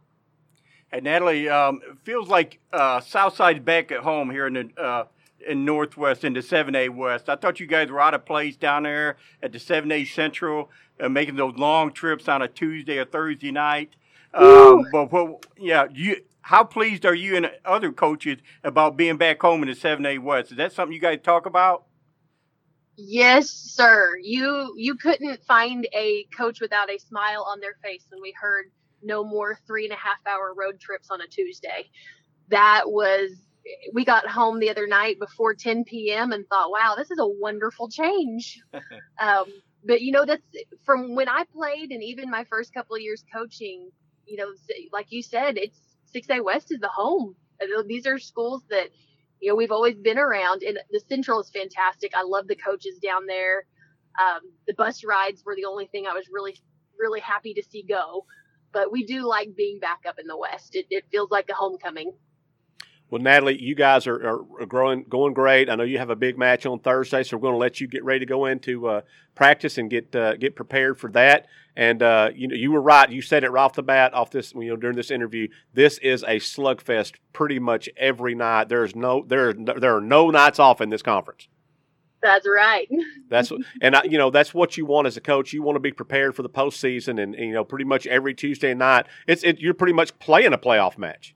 hey 0.92 1.00
natalie 1.00 1.49
um, 1.49 1.80
it 1.88 1.99
feels 2.04 2.28
like 2.28 2.59
uh, 2.73 3.00
southside's 3.00 3.61
back 3.61 3.90
at 3.92 4.00
home 4.00 4.30
here 4.30 4.47
in 4.47 4.54
the 4.54 4.70
uh, 4.80 5.04
in 5.47 5.64
Northwest 5.64 6.25
in 6.25 6.35
the 6.35 6.40
7A 6.40 6.90
West. 6.90 7.28
I 7.28 7.37
thought 7.37 7.61
you 7.61 7.66
guys 7.66 7.90
were 7.90 8.00
out 8.00 8.14
of 8.14 8.25
place 8.25 8.56
down 8.56 8.82
there 8.82 9.16
at 9.42 9.52
the 9.52 9.59
7A 9.59 10.06
Central, 10.06 10.70
uh, 11.00 11.09
making 11.09 11.37
those 11.37 11.56
long 11.56 11.92
trips 11.92 12.28
on 12.28 12.42
a 12.42 12.49
Tuesday 12.49 12.99
or 12.99 13.04
Thursday 13.04 13.50
night. 13.50 13.90
Um, 14.32 14.87
but 14.92 15.11
what, 15.11 15.47
yeah, 15.59 15.87
you 15.92 16.16
how 16.42 16.64
pleased 16.64 17.04
are 17.04 17.14
you 17.14 17.37
and 17.37 17.50
other 17.64 17.92
coaches 17.92 18.38
about 18.64 18.97
being 18.97 19.16
back 19.16 19.40
home 19.40 19.62
in 19.62 19.68
the 19.68 19.75
seven 19.75 20.06
A 20.06 20.18
West? 20.18 20.52
Is 20.52 20.56
that 20.56 20.73
something 20.73 20.94
you 20.94 21.00
guys 21.00 21.18
talk 21.23 21.47
about? 21.47 21.85
Yes, 22.97 23.50
sir. 23.50 24.18
You 24.23 24.75
you 24.76 24.94
couldn't 24.94 25.42
find 25.44 25.88
a 25.94 26.26
coach 26.37 26.61
without 26.61 26.90
a 26.90 26.99
smile 26.99 27.44
on 27.49 27.61
their 27.61 27.76
face 27.82 28.04
when 28.11 28.20
we 28.20 28.35
heard 28.40 28.66
no 29.02 29.25
more 29.25 29.59
three 29.66 29.85
and 29.85 29.92
a 29.92 29.97
half 29.97 30.19
hour 30.26 30.54
road 30.57 30.80
trips 30.80 31.09
on 31.11 31.21
a 31.21 31.26
Tuesday. 31.26 31.90
That 32.49 32.85
was 32.87 33.30
we 33.92 34.04
got 34.04 34.26
home 34.26 34.59
the 34.59 34.71
other 34.71 34.87
night 34.87 35.21
before 35.21 35.54
10 35.54 35.85
p.m. 35.85 36.33
and 36.33 36.47
thought, 36.49 36.71
wow, 36.71 36.95
this 36.97 37.11
is 37.11 37.19
a 37.19 37.26
wonderful 37.26 37.88
change. 37.88 38.61
um, 39.21 39.45
but 39.85 40.00
you 40.00 40.12
know, 40.12 40.25
that's 40.25 40.42
from 40.85 41.14
when 41.14 41.28
I 41.28 41.45
played 41.52 41.90
and 41.90 42.02
even 42.02 42.30
my 42.30 42.45
first 42.45 42.73
couple 42.73 42.97
of 42.97 43.02
years 43.02 43.25
coaching 43.33 43.90
you 44.30 44.37
know, 44.37 44.52
like 44.92 45.07
you 45.11 45.23
said, 45.23 45.59
it's 45.59 45.78
6A 46.14 46.42
West 46.45 46.71
is 46.71 46.80
the 46.80 46.88
home. 46.88 47.35
These 47.87 48.07
are 48.07 48.19
schools 48.19 48.62
that, 48.71 48.88
you 49.40 49.50
know, 49.50 49.57
we've 49.57 49.73
always 49.73 49.97
been 49.97 50.19
around, 50.19 50.62
and 50.62 50.78
the 50.90 51.00
Central 51.09 51.40
is 51.40 51.50
fantastic. 51.50 52.12
I 52.14 52.23
love 52.23 52.47
the 52.47 52.57
coaches 52.57 52.99
down 53.02 53.26
there. 53.26 53.64
Um, 54.21 54.40
the 54.66 54.75
bus 54.75 55.04
rides 55.04 55.42
were 55.45 55.57
the 55.57 55.64
only 55.64 55.87
thing 55.87 56.07
I 56.07 56.14
was 56.14 56.28
really, 56.33 56.57
really 56.99 57.21
happy 57.21 57.54
to 57.54 57.62
see 57.62 57.83
go. 57.83 58.25
But 58.72 58.92
we 58.92 59.04
do 59.04 59.26
like 59.26 59.56
being 59.56 59.78
back 59.80 60.00
up 60.08 60.18
in 60.18 60.26
the 60.26 60.36
West. 60.36 60.76
It, 60.76 60.86
it 60.90 61.04
feels 61.10 61.30
like 61.30 61.48
a 61.50 61.54
homecoming. 61.54 62.12
Well, 63.10 63.20
Natalie, 63.20 63.60
you 63.60 63.74
guys 63.74 64.06
are, 64.06 64.44
are, 64.60 64.66
growing, 64.66 65.04
going 65.08 65.34
great. 65.34 65.68
I 65.68 65.74
know 65.74 65.82
you 65.82 65.98
have 65.98 66.10
a 66.10 66.16
big 66.16 66.38
match 66.38 66.64
on 66.64 66.78
Thursday, 66.78 67.24
so 67.24 67.36
we're 67.36 67.42
going 67.42 67.54
to 67.54 67.58
let 67.58 67.80
you 67.80 67.88
get 67.88 68.04
ready 68.04 68.20
to 68.20 68.26
go 68.26 68.46
into 68.46 68.86
uh, 68.86 69.00
practice 69.34 69.78
and 69.78 69.90
get 69.90 70.14
uh, 70.14 70.36
get 70.36 70.54
prepared 70.54 70.96
for 70.96 71.10
that. 71.10 71.46
And 71.74 72.04
uh, 72.04 72.30
you 72.32 72.46
know, 72.46 72.54
you 72.54 72.70
were 72.70 72.80
right. 72.80 73.10
You 73.10 73.20
said 73.20 73.42
it 73.42 73.50
right 73.50 73.62
off 73.62 73.72
the 73.72 73.82
bat, 73.82 74.14
off 74.14 74.30
this, 74.30 74.52
you 74.54 74.68
know, 74.68 74.76
during 74.76 74.94
this 74.94 75.10
interview. 75.10 75.48
This 75.74 75.98
is 75.98 76.22
a 76.22 76.36
slugfest 76.36 77.14
pretty 77.32 77.58
much 77.58 77.88
every 77.96 78.36
night. 78.36 78.68
There's 78.68 78.95
no 78.95 79.25
there 79.26 79.54
there 79.54 79.97
are 79.97 80.00
no 80.00 80.30
nights 80.30 80.60
off 80.60 80.80
in 80.80 80.90
this 80.90 81.02
conference. 81.02 81.49
That's 82.23 82.47
right. 82.47 82.89
that's 83.28 83.52
and 83.80 83.97
I, 83.97 84.02
you 84.04 84.19
know 84.19 84.30
that's 84.30 84.52
what 84.52 84.76
you 84.76 84.87
want 84.87 85.06
as 85.06 85.17
a 85.17 85.21
coach. 85.21 85.52
You 85.52 85.63
want 85.63 85.76
to 85.76 85.80
be 85.80 85.93
prepared 85.93 86.37
for 86.37 86.43
the 86.43 86.50
postseason, 86.50 87.23
and, 87.23 87.35
and 87.35 87.49
you 87.49 87.52
know 87.52 87.65
pretty 87.65 87.85
much 87.85 88.06
every 88.06 88.35
Tuesday 88.35 88.75
night, 88.75 89.06
it's 89.26 89.43
it, 89.43 89.59
you're 89.59 89.75
pretty 89.75 89.95
much 89.95 90.19
playing 90.19 90.52
a 90.52 90.59
playoff 90.59 90.99
match. 90.99 91.35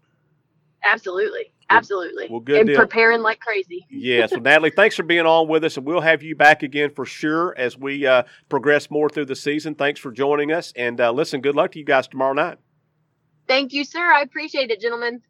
Absolutely. 0.84 1.50
Absolutely. 1.70 2.28
Well, 2.30 2.40
good 2.40 2.58
and 2.60 2.68
deal. 2.68 2.76
preparing 2.76 3.22
like 3.22 3.40
crazy. 3.40 3.86
yes. 3.90 4.30
Well, 4.30 4.40
Natalie, 4.40 4.70
thanks 4.70 4.96
for 4.96 5.02
being 5.02 5.26
on 5.26 5.48
with 5.48 5.64
us, 5.64 5.76
and 5.76 5.86
we'll 5.86 6.00
have 6.00 6.22
you 6.22 6.36
back 6.36 6.62
again 6.62 6.90
for 6.90 7.06
sure 7.06 7.54
as 7.56 7.78
we 7.78 8.06
uh, 8.06 8.24
progress 8.48 8.90
more 8.90 9.08
through 9.08 9.24
the 9.26 9.36
season. 9.36 9.74
Thanks 9.74 9.98
for 9.98 10.12
joining 10.12 10.52
us, 10.52 10.72
and 10.76 11.00
uh, 11.00 11.10
listen, 11.10 11.40
good 11.40 11.56
luck 11.56 11.72
to 11.72 11.78
you 11.78 11.84
guys 11.84 12.06
tomorrow 12.06 12.34
night. 12.34 12.58
Thank 13.48 13.72
you, 13.72 13.84
sir. 13.84 14.12
I 14.12 14.22
appreciate 14.22 14.70
it, 14.70 14.80
gentlemen. 14.80 15.22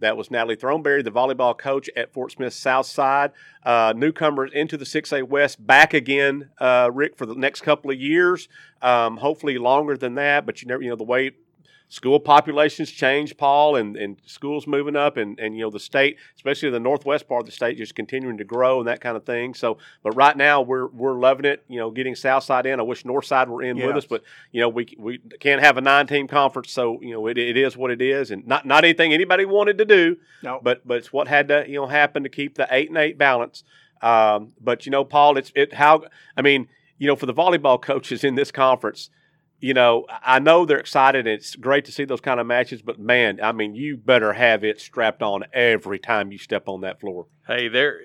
That 0.00 0.16
was 0.16 0.30
Natalie 0.30 0.56
Throneberry, 0.56 1.02
the 1.02 1.10
volleyball 1.10 1.56
coach 1.56 1.88
at 1.96 2.12
Fort 2.12 2.32
Smith 2.32 2.52
Southside. 2.52 3.32
Uh, 3.64 3.94
newcomers 3.96 4.50
into 4.52 4.76
the 4.76 4.84
6A 4.84 5.28
West 5.28 5.66
back 5.66 5.94
again, 5.94 6.50
uh, 6.58 6.90
Rick, 6.92 7.16
for 7.16 7.26
the 7.26 7.34
next 7.34 7.62
couple 7.62 7.90
of 7.90 7.98
years. 7.98 8.48
Um, 8.82 9.16
hopefully 9.16 9.56
longer 9.58 9.96
than 9.96 10.14
that, 10.16 10.44
but 10.44 10.60
you 10.60 10.68
never, 10.68 10.82
you 10.82 10.90
know, 10.90 10.96
the 10.96 11.04
way 11.04 11.32
school 11.88 12.18
populations 12.18 12.90
change, 12.90 13.36
Paul, 13.36 13.76
and, 13.76 13.96
and 13.96 14.16
schools 14.26 14.66
moving 14.66 14.96
up, 14.96 15.16
and, 15.16 15.38
and 15.38 15.56
you 15.56 15.62
know 15.62 15.70
the 15.70 15.80
state, 15.80 16.16
especially 16.34 16.70
the 16.70 16.80
northwest 16.80 17.28
part 17.28 17.40
of 17.40 17.46
the 17.46 17.52
state, 17.52 17.78
just 17.78 17.94
continuing 17.94 18.38
to 18.38 18.44
grow 18.44 18.80
and 18.80 18.88
that 18.88 19.00
kind 19.00 19.16
of 19.16 19.24
thing. 19.24 19.54
So, 19.54 19.78
but 20.02 20.12
right 20.12 20.36
now 20.36 20.62
we're 20.62 20.86
we're 20.88 21.18
loving 21.18 21.44
it. 21.44 21.64
You 21.68 21.78
know, 21.78 21.90
getting 21.90 22.14
Southside 22.14 22.66
in. 22.66 22.80
I 22.80 22.82
wish 22.82 23.04
Northside 23.04 23.48
were 23.48 23.62
in 23.62 23.76
with 23.76 23.96
us, 23.96 24.06
but 24.06 24.22
you 24.52 24.60
know 24.60 24.68
we 24.68 24.94
we 24.98 25.18
can't 25.40 25.62
have 25.62 25.76
a 25.76 25.80
nine 25.80 26.06
team 26.06 26.26
conference, 26.26 26.70
so 26.72 27.00
you 27.00 27.12
know 27.12 27.26
it, 27.26 27.38
it 27.38 27.56
is 27.56 27.76
what 27.76 27.90
it 27.90 28.02
is, 28.02 28.30
and 28.30 28.46
not 28.46 28.66
not 28.66 28.84
anything 28.84 29.12
anybody 29.12 29.44
wanted 29.44 29.78
to 29.78 29.84
do. 29.84 30.16
No, 30.42 30.60
but 30.62 30.86
but 30.86 30.98
it's 30.98 31.12
what 31.12 31.28
had 31.28 31.48
to 31.48 31.64
you 31.68 31.76
know 31.76 31.86
happen 31.86 32.22
to 32.24 32.28
keep 32.28 32.56
the 32.56 32.66
eight 32.70 32.88
and 32.88 32.98
eight 32.98 33.18
balance. 33.18 33.62
Um, 34.02 34.52
but 34.60 34.86
you 34.86 34.92
know, 34.92 35.04
Paul, 35.04 35.38
it's 35.38 35.52
it 35.54 35.74
how 35.74 36.04
I 36.36 36.42
mean, 36.42 36.68
you 36.98 37.06
know, 37.06 37.16
for 37.16 37.26
the 37.26 37.34
volleyball 37.34 37.80
coaches 37.80 38.24
in 38.24 38.34
this 38.34 38.50
conference 38.50 39.10
you 39.60 39.74
know, 39.74 40.06
I 40.22 40.38
know 40.38 40.64
they're 40.64 40.78
excited. 40.78 41.26
And 41.26 41.28
it's 41.28 41.56
great 41.56 41.84
to 41.86 41.92
see 41.92 42.04
those 42.04 42.20
kind 42.20 42.40
of 42.40 42.46
matches, 42.46 42.82
but 42.82 42.98
man, 42.98 43.40
I 43.42 43.52
mean, 43.52 43.74
you 43.74 43.96
better 43.96 44.32
have 44.32 44.64
it 44.64 44.80
strapped 44.80 45.22
on 45.22 45.44
every 45.52 45.98
time 45.98 46.32
you 46.32 46.38
step 46.38 46.68
on 46.68 46.82
that 46.82 47.00
floor. 47.00 47.26
Hey, 47.46 47.68
there, 47.68 48.00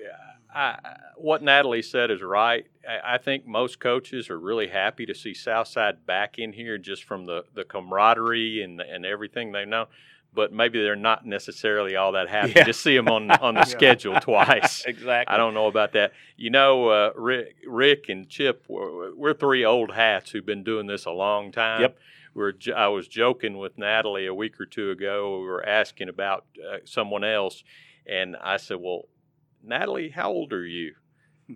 I, 0.54 0.78
what 1.16 1.42
Natalie 1.42 1.82
said 1.82 2.10
is 2.10 2.22
right. 2.22 2.66
I, 2.88 3.18
think 3.18 3.46
most 3.46 3.78
coaches 3.78 4.28
are 4.28 4.38
really 4.38 4.68
happy 4.68 5.06
to 5.06 5.14
see 5.14 5.34
Southside 5.34 6.04
back 6.04 6.38
in 6.38 6.52
here 6.52 6.78
just 6.78 7.04
from 7.04 7.26
the, 7.26 7.44
the 7.54 7.64
camaraderie 7.64 8.62
and 8.62 8.80
and 8.80 9.06
everything 9.06 9.52
they 9.52 9.64
know 9.64 9.86
but 10.34 10.52
maybe 10.52 10.80
they're 10.80 10.96
not 10.96 11.26
necessarily 11.26 11.96
all 11.96 12.12
that 12.12 12.28
happy 12.28 12.52
yeah. 12.56 12.64
to 12.64 12.72
see 12.72 12.96
them 12.96 13.08
on 13.08 13.30
on 13.30 13.54
the 13.54 13.60
yeah. 13.60 13.64
schedule 13.64 14.20
twice. 14.20 14.84
exactly. 14.86 15.32
I 15.32 15.36
don't 15.36 15.54
know 15.54 15.66
about 15.66 15.92
that. 15.92 16.12
You 16.36 16.50
know, 16.50 16.88
uh, 16.88 17.10
Rick, 17.16 17.56
Rick 17.66 18.08
and 18.08 18.28
Chip, 18.28 18.64
we're, 18.68 19.14
we're, 19.14 19.34
three 19.34 19.64
old 19.64 19.92
hats 19.92 20.30
who've 20.30 20.46
been 20.46 20.64
doing 20.64 20.86
this 20.86 21.04
a 21.04 21.10
long 21.10 21.52
time. 21.52 21.82
Yep. 21.82 21.98
We're, 22.34 22.52
I 22.74 22.88
was 22.88 23.08
joking 23.08 23.58
with 23.58 23.76
Natalie 23.76 24.26
a 24.26 24.34
week 24.34 24.58
or 24.58 24.64
two 24.64 24.90
ago. 24.90 25.40
We 25.40 25.46
were 25.46 25.66
asking 25.66 26.08
about 26.08 26.46
uh, 26.58 26.78
someone 26.84 27.24
else, 27.24 27.62
and 28.06 28.36
I 28.42 28.56
said, 28.56 28.78
"Well, 28.80 29.02
Natalie, 29.62 30.08
how 30.08 30.30
old 30.30 30.52
are 30.52 30.66
you?" 30.66 30.94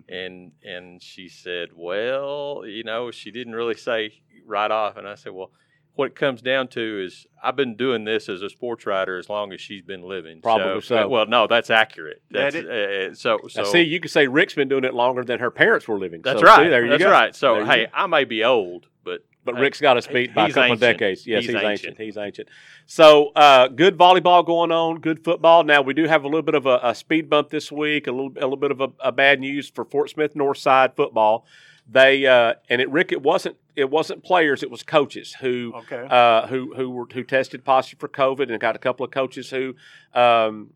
and 0.07 0.51
and 0.63 1.01
she 1.01 1.29
said, 1.29 1.69
"Well, 1.75 2.63
you 2.65 2.83
know, 2.83 3.09
she 3.09 3.31
didn't 3.31 3.55
really 3.55 3.75
say 3.75 4.21
right 4.45 4.69
off." 4.69 4.97
And 4.97 5.07
I 5.07 5.15
said, 5.15 5.33
"Well." 5.33 5.51
What 5.97 6.07
it 6.07 6.15
comes 6.15 6.41
down 6.41 6.67
to 6.69 7.03
is 7.03 7.25
I've 7.43 7.55
been 7.55 7.75
doing 7.75 8.03
this 8.03 8.29
as 8.29 8.41
a 8.41 8.49
sports 8.49 8.85
writer 8.85 9.17
as 9.17 9.29
long 9.29 9.51
as 9.51 9.59
she's 9.59 9.81
been 9.81 10.03
living. 10.03 10.41
Probably 10.41 10.81
so. 10.81 10.95
so. 10.95 11.07
Well, 11.07 11.25
no, 11.25 11.47
that's 11.47 11.69
accurate. 11.69 12.21
That's, 12.29 12.55
that 12.55 13.09
uh, 13.11 13.15
so. 13.15 13.39
So 13.49 13.63
see, 13.63 13.81
you 13.81 13.99
could 13.99 14.11
say 14.11 14.27
Rick's 14.27 14.53
been 14.53 14.69
doing 14.69 14.83
it 14.83 14.93
longer 14.93 15.23
than 15.23 15.39
her 15.39 15.51
parents 15.51 15.87
were 15.87 15.97
living. 15.97 16.21
That's 16.21 16.39
so, 16.39 16.45
right. 16.45 16.65
See, 16.65 16.69
there 16.69 16.83
you 16.83 16.91
that's 16.91 17.03
go. 17.03 17.11
right. 17.11 17.35
So 17.35 17.65
hey, 17.65 17.85
go. 17.85 17.91
I 17.93 18.07
may 18.07 18.25
be 18.25 18.43
old, 18.43 18.87
but 19.03 19.25
but 19.43 19.55
Rick's 19.55 19.81
got 19.81 19.97
us 19.97 20.07
beat 20.07 20.35
by 20.35 20.45
a 20.45 20.47
couple 20.49 20.63
ancient. 20.63 20.73
of 20.73 20.79
decades. 20.79 21.25
Yes, 21.25 21.45
he's, 21.45 21.53
he's 21.53 21.55
ancient. 21.55 21.71
ancient. 21.71 21.97
He's 21.97 22.17
ancient. 22.17 22.49
So 22.85 23.31
uh, 23.35 23.67
good 23.69 23.97
volleyball 23.97 24.45
going 24.45 24.71
on, 24.71 24.99
good 24.99 25.23
football. 25.23 25.63
Now 25.63 25.81
we 25.81 25.93
do 25.93 26.05
have 26.05 26.23
a 26.23 26.27
little 26.27 26.43
bit 26.43 26.55
of 26.55 26.65
a, 26.65 26.79
a 26.83 26.95
speed 26.95 27.29
bump 27.29 27.49
this 27.49 27.71
week, 27.71 28.07
a 28.07 28.11
little 28.11 28.31
a 28.37 28.45
little 28.45 28.57
bit 28.57 28.71
of 28.71 28.81
a, 28.81 28.89
a 28.99 29.11
bad 29.11 29.39
news 29.39 29.69
for 29.69 29.83
Fort 29.85 30.09
Smith 30.09 30.35
Northside 30.35 30.95
football. 30.95 31.45
They 31.89 32.25
uh, 32.25 32.55
and 32.69 32.81
it 32.81 32.89
Rick, 32.89 33.11
it 33.11 33.21
wasn't 33.21 33.57
it 33.77 33.89
wasn't 33.89 34.23
players, 34.23 34.63
it 34.63 34.69
was 34.71 34.83
coaches 34.83 35.35
who 35.39 35.71
okay. 35.75 36.05
uh, 36.09 36.47
who 36.47 36.73
who 36.75 36.89
were 36.89 37.07
who 37.13 37.23
tested 37.23 37.63
positive 37.63 37.99
for 37.99 38.09
COVID, 38.09 38.51
and 38.51 38.59
got 38.59 38.75
a 38.75 38.79
couple 38.79 39.05
of 39.05 39.11
coaches 39.11 39.49
who. 39.49 39.75
Um, 40.13 40.71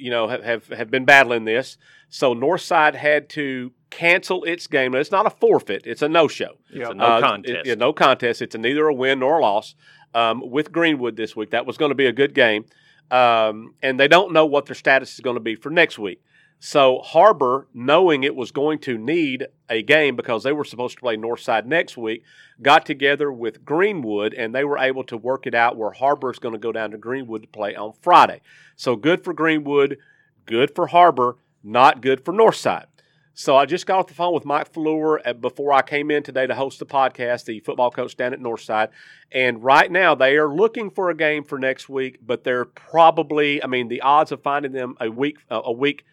you 0.00 0.12
know, 0.12 0.28
have, 0.28 0.44
have, 0.44 0.66
have 0.68 0.90
been 0.92 1.04
battling 1.04 1.44
this. 1.44 1.76
So 2.08 2.32
Northside 2.32 2.94
had 2.94 3.28
to 3.30 3.72
cancel 3.90 4.44
its 4.44 4.68
game. 4.68 4.94
It's 4.94 5.10
not 5.10 5.26
a 5.26 5.30
forfeit; 5.30 5.88
it's 5.88 6.02
a 6.02 6.08
no-show. 6.08 6.52
It's 6.70 6.78
Yeah. 6.78 6.90
a 6.90 6.94
no 6.94 7.04
Uh, 7.04 7.20
contest. 7.20 7.56
it- 7.56 7.66
yeah, 7.66 7.74
no 7.74 7.92
contest. 7.92 8.40
It's 8.40 8.54
a 8.54 8.58
neither 8.58 8.86
a 8.86 8.94
win 8.94 9.18
nor 9.18 9.38
a 9.38 9.42
loss 9.42 9.74
um, 10.14 10.40
with 10.48 10.70
Greenwood 10.70 11.16
this 11.16 11.34
week. 11.34 11.50
That 11.50 11.66
was 11.66 11.76
going 11.76 11.88
to 11.88 11.96
be 11.96 12.06
a 12.06 12.12
good 12.12 12.32
game, 12.32 12.64
um, 13.10 13.74
and 13.82 13.98
they 13.98 14.06
don't 14.06 14.32
know 14.32 14.46
what 14.46 14.66
their 14.66 14.76
status 14.76 15.14
is 15.14 15.20
going 15.20 15.34
to 15.34 15.40
be 15.40 15.56
for 15.56 15.70
next 15.70 15.98
week. 15.98 16.22
So 16.60 17.00
Harbor, 17.04 17.68
knowing 17.72 18.24
it 18.24 18.34
was 18.34 18.50
going 18.50 18.80
to 18.80 18.98
need 18.98 19.46
a 19.70 19.82
game 19.82 20.16
because 20.16 20.42
they 20.42 20.52
were 20.52 20.64
supposed 20.64 20.96
to 20.96 21.00
play 21.00 21.16
Northside 21.16 21.66
next 21.66 21.96
week, 21.96 22.24
got 22.60 22.84
together 22.84 23.30
with 23.30 23.64
Greenwood 23.64 24.34
and 24.34 24.54
they 24.54 24.64
were 24.64 24.78
able 24.78 25.04
to 25.04 25.16
work 25.16 25.46
it 25.46 25.54
out 25.54 25.76
where 25.76 25.92
Harbor 25.92 26.30
is 26.30 26.40
going 26.40 26.54
to 26.54 26.58
go 26.58 26.72
down 26.72 26.90
to 26.90 26.98
Greenwood 26.98 27.42
to 27.42 27.48
play 27.48 27.76
on 27.76 27.92
Friday. 28.02 28.40
So 28.74 28.96
good 28.96 29.22
for 29.22 29.32
Greenwood, 29.32 29.98
good 30.46 30.74
for 30.74 30.88
Harbor, 30.88 31.36
not 31.62 32.00
good 32.00 32.24
for 32.24 32.34
Northside. 32.34 32.86
So 33.34 33.56
I 33.56 33.66
just 33.66 33.86
got 33.86 34.00
off 34.00 34.08
the 34.08 34.14
phone 34.14 34.34
with 34.34 34.44
Mike 34.44 34.72
Flores 34.72 35.22
before 35.40 35.72
I 35.72 35.82
came 35.82 36.10
in 36.10 36.24
today 36.24 36.48
to 36.48 36.56
host 36.56 36.80
the 36.80 36.86
podcast, 36.86 37.44
the 37.44 37.60
football 37.60 37.92
coach 37.92 38.16
down 38.16 38.32
at 38.32 38.40
Northside. 38.40 38.88
And 39.30 39.62
right 39.62 39.88
now 39.92 40.16
they 40.16 40.36
are 40.38 40.52
looking 40.52 40.90
for 40.90 41.08
a 41.08 41.14
game 41.14 41.44
for 41.44 41.56
next 41.56 41.88
week, 41.88 42.18
but 42.20 42.42
they're 42.42 42.64
probably, 42.64 43.62
I 43.62 43.68
mean, 43.68 43.86
the 43.86 44.00
odds 44.00 44.32
of 44.32 44.42
finding 44.42 44.72
them 44.72 44.96
a 45.00 45.08
week, 45.08 45.38
uh, 45.52 45.60
a 45.64 45.70
week 45.70 46.04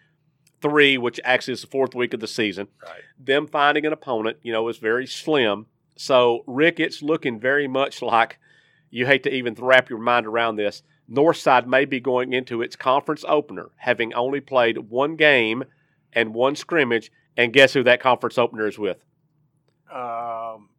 three, 0.68 0.98
which 0.98 1.20
actually 1.24 1.54
is 1.54 1.60
the 1.62 1.66
fourth 1.66 1.94
week 1.94 2.14
of 2.14 2.20
the 2.20 2.26
season, 2.26 2.68
Right. 2.82 3.02
them 3.18 3.46
finding 3.46 3.86
an 3.86 3.92
opponent, 3.92 4.38
you 4.42 4.52
know, 4.52 4.68
is 4.68 4.78
very 4.78 5.06
slim. 5.06 5.66
So 5.96 6.42
Rick, 6.46 6.80
it's 6.80 7.02
looking 7.02 7.38
very 7.40 7.68
much 7.68 8.02
like 8.02 8.38
you 8.90 9.06
hate 9.06 9.22
to 9.24 9.32
even 9.34 9.54
wrap 9.54 9.88
your 9.90 9.98
mind 9.98 10.26
around 10.26 10.56
this. 10.56 10.82
Northside 11.10 11.66
may 11.66 11.84
be 11.84 12.00
going 12.00 12.32
into 12.32 12.62
its 12.62 12.74
conference 12.76 13.24
opener 13.28 13.70
having 13.76 14.12
only 14.14 14.40
played 14.40 14.78
one 14.90 15.16
game 15.16 15.64
and 16.12 16.34
one 16.34 16.56
scrimmage, 16.56 17.12
and 17.36 17.52
guess 17.52 17.72
who 17.74 17.82
that 17.84 18.00
conference 18.00 18.38
opener 18.38 18.66
is 18.66 18.78
with? 18.78 18.98
Um, 19.92 20.70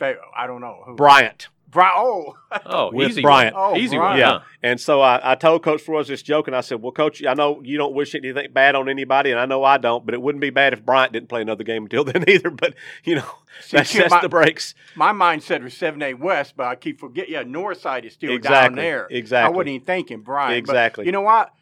I 0.00 0.46
don't 0.46 0.60
know. 0.60 0.82
Who? 0.86 0.96
Bryant. 0.96 1.48
Bri- 1.72 1.82
oh, 1.86 2.36
Oh, 2.66 2.90
With 2.94 3.08
easy 3.10 3.22
Bryant. 3.22 3.56
one. 3.56 3.72
Oh, 3.72 3.76
easy 3.76 3.96
Bryant. 3.96 4.20
one. 4.20 4.40
Yeah. 4.40 4.40
And 4.62 4.80
so 4.80 5.00
I, 5.00 5.32
I 5.32 5.34
told 5.34 5.62
Coach 5.64 5.82
Flores 5.82 6.06
this 6.06 6.22
joke, 6.22 6.46
and 6.46 6.54
I 6.54 6.60
said, 6.60 6.80
"Well, 6.82 6.92
Coach, 6.92 7.24
I 7.24 7.34
know 7.34 7.60
you 7.64 7.78
don't 7.78 7.94
wish 7.94 8.14
anything 8.14 8.52
bad 8.52 8.74
on 8.76 8.88
anybody, 8.88 9.30
and 9.32 9.40
I 9.40 9.46
know 9.46 9.64
I 9.64 9.78
don't, 9.78 10.04
but 10.06 10.14
it 10.14 10.22
wouldn't 10.22 10.40
be 10.42 10.50
bad 10.50 10.72
if 10.74 10.84
Bryant 10.84 11.12
didn't 11.12 11.28
play 11.30 11.40
another 11.42 11.64
game 11.64 11.84
until 11.84 12.04
then 12.04 12.24
either. 12.28 12.50
But 12.50 12.74
you 13.04 13.16
know, 13.16 13.24
See, 13.62 13.78
that's 13.78 13.90
Chip, 13.90 14.02
just 14.02 14.10
my- 14.14 14.20
the 14.20 14.28
breaks. 14.28 14.74
my 14.94 15.12
mindset 15.12 15.62
was 15.64 15.74
seven 15.74 16.02
A 16.02 16.14
West, 16.14 16.54
but 16.56 16.66
I 16.66 16.76
keep 16.76 17.00
forget. 17.00 17.28
Yeah, 17.28 17.42
North 17.42 17.80
Side 17.80 18.04
is 18.04 18.12
still 18.12 18.38
down 18.38 18.74
there. 18.76 19.08
Exactly. 19.10 19.46
I 19.52 19.56
wasn't 19.56 19.68
even 19.70 19.86
thinking 19.86 20.20
Bryant. 20.20 20.66
but 20.66 20.72
Exactly. 20.72 21.06
you 21.06 21.12
know 21.12 21.22
what? 21.22 21.52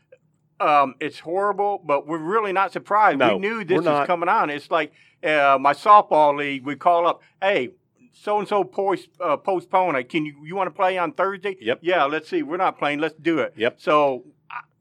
Um, 0.59 0.95
it's 1.01 1.19
horrible, 1.21 1.81
but 1.83 2.07
we're 2.07 2.19
really 2.19 2.53
not 2.53 2.71
surprised. 2.73 3.19
No, 3.19 3.35
we 3.37 3.41
knew 3.41 3.65
this 3.65 3.83
was 3.83 4.07
coming 4.07 4.29
on. 4.29 4.51
It's 4.51 4.71
like 4.71 4.93
uh, 5.25 5.57
my 5.59 5.73
softball 5.73 6.37
league. 6.37 6.67
We 6.67 6.77
call 6.77 7.07
up, 7.07 7.23
hey, 7.41 7.71
so 8.13 8.39
and 8.39 8.49
so 8.49 8.63
uh, 9.21 9.37
postpone 9.37 9.97
it. 9.97 10.09
Can 10.09 10.25
you 10.27 10.35
you 10.45 10.57
want 10.57 10.67
to 10.69 10.75
play 10.75 10.99
on 10.99 11.13
Thursday? 11.13 11.57
Yep. 11.61 11.81
Yeah, 11.83 12.05
let's 12.05 12.29
see. 12.29 12.43
We're 12.43 12.57
not 12.57 12.79
playing. 12.79 12.99
Let's 12.99 13.15
do 13.15 13.39
it. 13.39 13.55
Yep. 13.57 13.81
So 13.81 14.25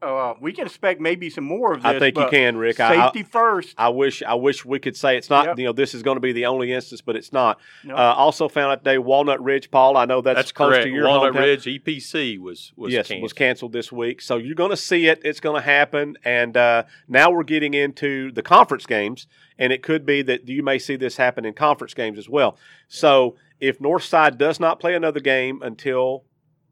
uh, 0.02 0.34
we 0.40 0.54
can 0.54 0.66
expect 0.66 1.02
maybe 1.02 1.30
some 1.30 1.44
more 1.44 1.74
of 1.74 1.84
this. 1.84 1.90
I 1.90 2.00
think 2.00 2.18
you 2.18 2.28
can, 2.30 2.56
Rick. 2.56 2.80
I, 2.80 2.96
I, 2.96 3.06
Safety 3.08 3.24
first. 3.24 3.76
I 3.78 3.90
wish 3.90 4.24
I 4.24 4.36
wish 4.36 4.64
we 4.64 4.80
could 4.80 4.96
say 4.96 5.18
it's 5.18 5.30
not. 5.30 5.46
Yep. 5.46 5.60
You 5.60 5.66
know, 5.66 5.74
this 5.74 5.94
is 5.94 6.04
going 6.04 6.16
to 6.16 6.22
be 6.22 6.32
the 6.32 6.46
only 6.46 6.72
instance, 6.72 7.02
but 7.02 7.16
it's 7.16 7.34
not. 7.34 7.60
No. 7.84 7.96
Uh, 7.96 8.14
also 8.16 8.48
found 8.48 8.72
out 8.72 8.84
today, 8.84 8.98
Walnut 8.98 9.44
Ridge, 9.44 9.70
Paul. 9.72 9.98
I 9.98 10.06
know 10.06 10.22
that's, 10.22 10.38
That's 10.38 10.52
close 10.52 10.72
correct. 10.72 10.86
to 10.86 10.90
your 10.90 11.06
home. 11.06 11.18
Walnut 11.18 11.34
hometown. 11.34 11.40
Ridge 11.40 11.66
EPC 11.66 12.40
was 12.40 12.72
was 12.78 12.94
yes, 12.94 13.08
canceled. 13.08 13.24
was 13.24 13.34
canceled 13.34 13.74
this 13.74 13.92
week. 13.92 14.22
So 14.22 14.38
you're 14.38 14.56
going 14.56 14.70
to 14.70 14.78
see 14.78 15.08
it. 15.08 15.22
It's 15.26 15.42
going 15.42 15.62
to 15.62 15.66
happen. 15.66 16.18
And 16.24 16.56
uh, 16.56 16.84
now 17.08 17.32
we're 17.32 17.44
getting 17.44 17.74
into 17.74 18.32
the 18.32 18.42
conference 18.42 18.86
games, 18.86 19.28
and 19.58 19.74
it 19.74 19.84
could 19.84 20.06
be 20.06 20.22
that 20.22 20.48
you 20.48 20.64
may 20.64 20.80
see 20.80 20.96
this 20.96 21.18
happen 21.18 21.46
in 21.46 21.54
conference 21.54 21.94
games 21.94 22.18
as 22.18 22.30
well. 22.30 22.58
So 22.88 23.36
if 23.60 23.80
Northside 23.80 24.38
does 24.38 24.60
not 24.60 24.80
play 24.80 24.96
another 24.96 25.20
game 25.20 25.62
until 25.62 26.24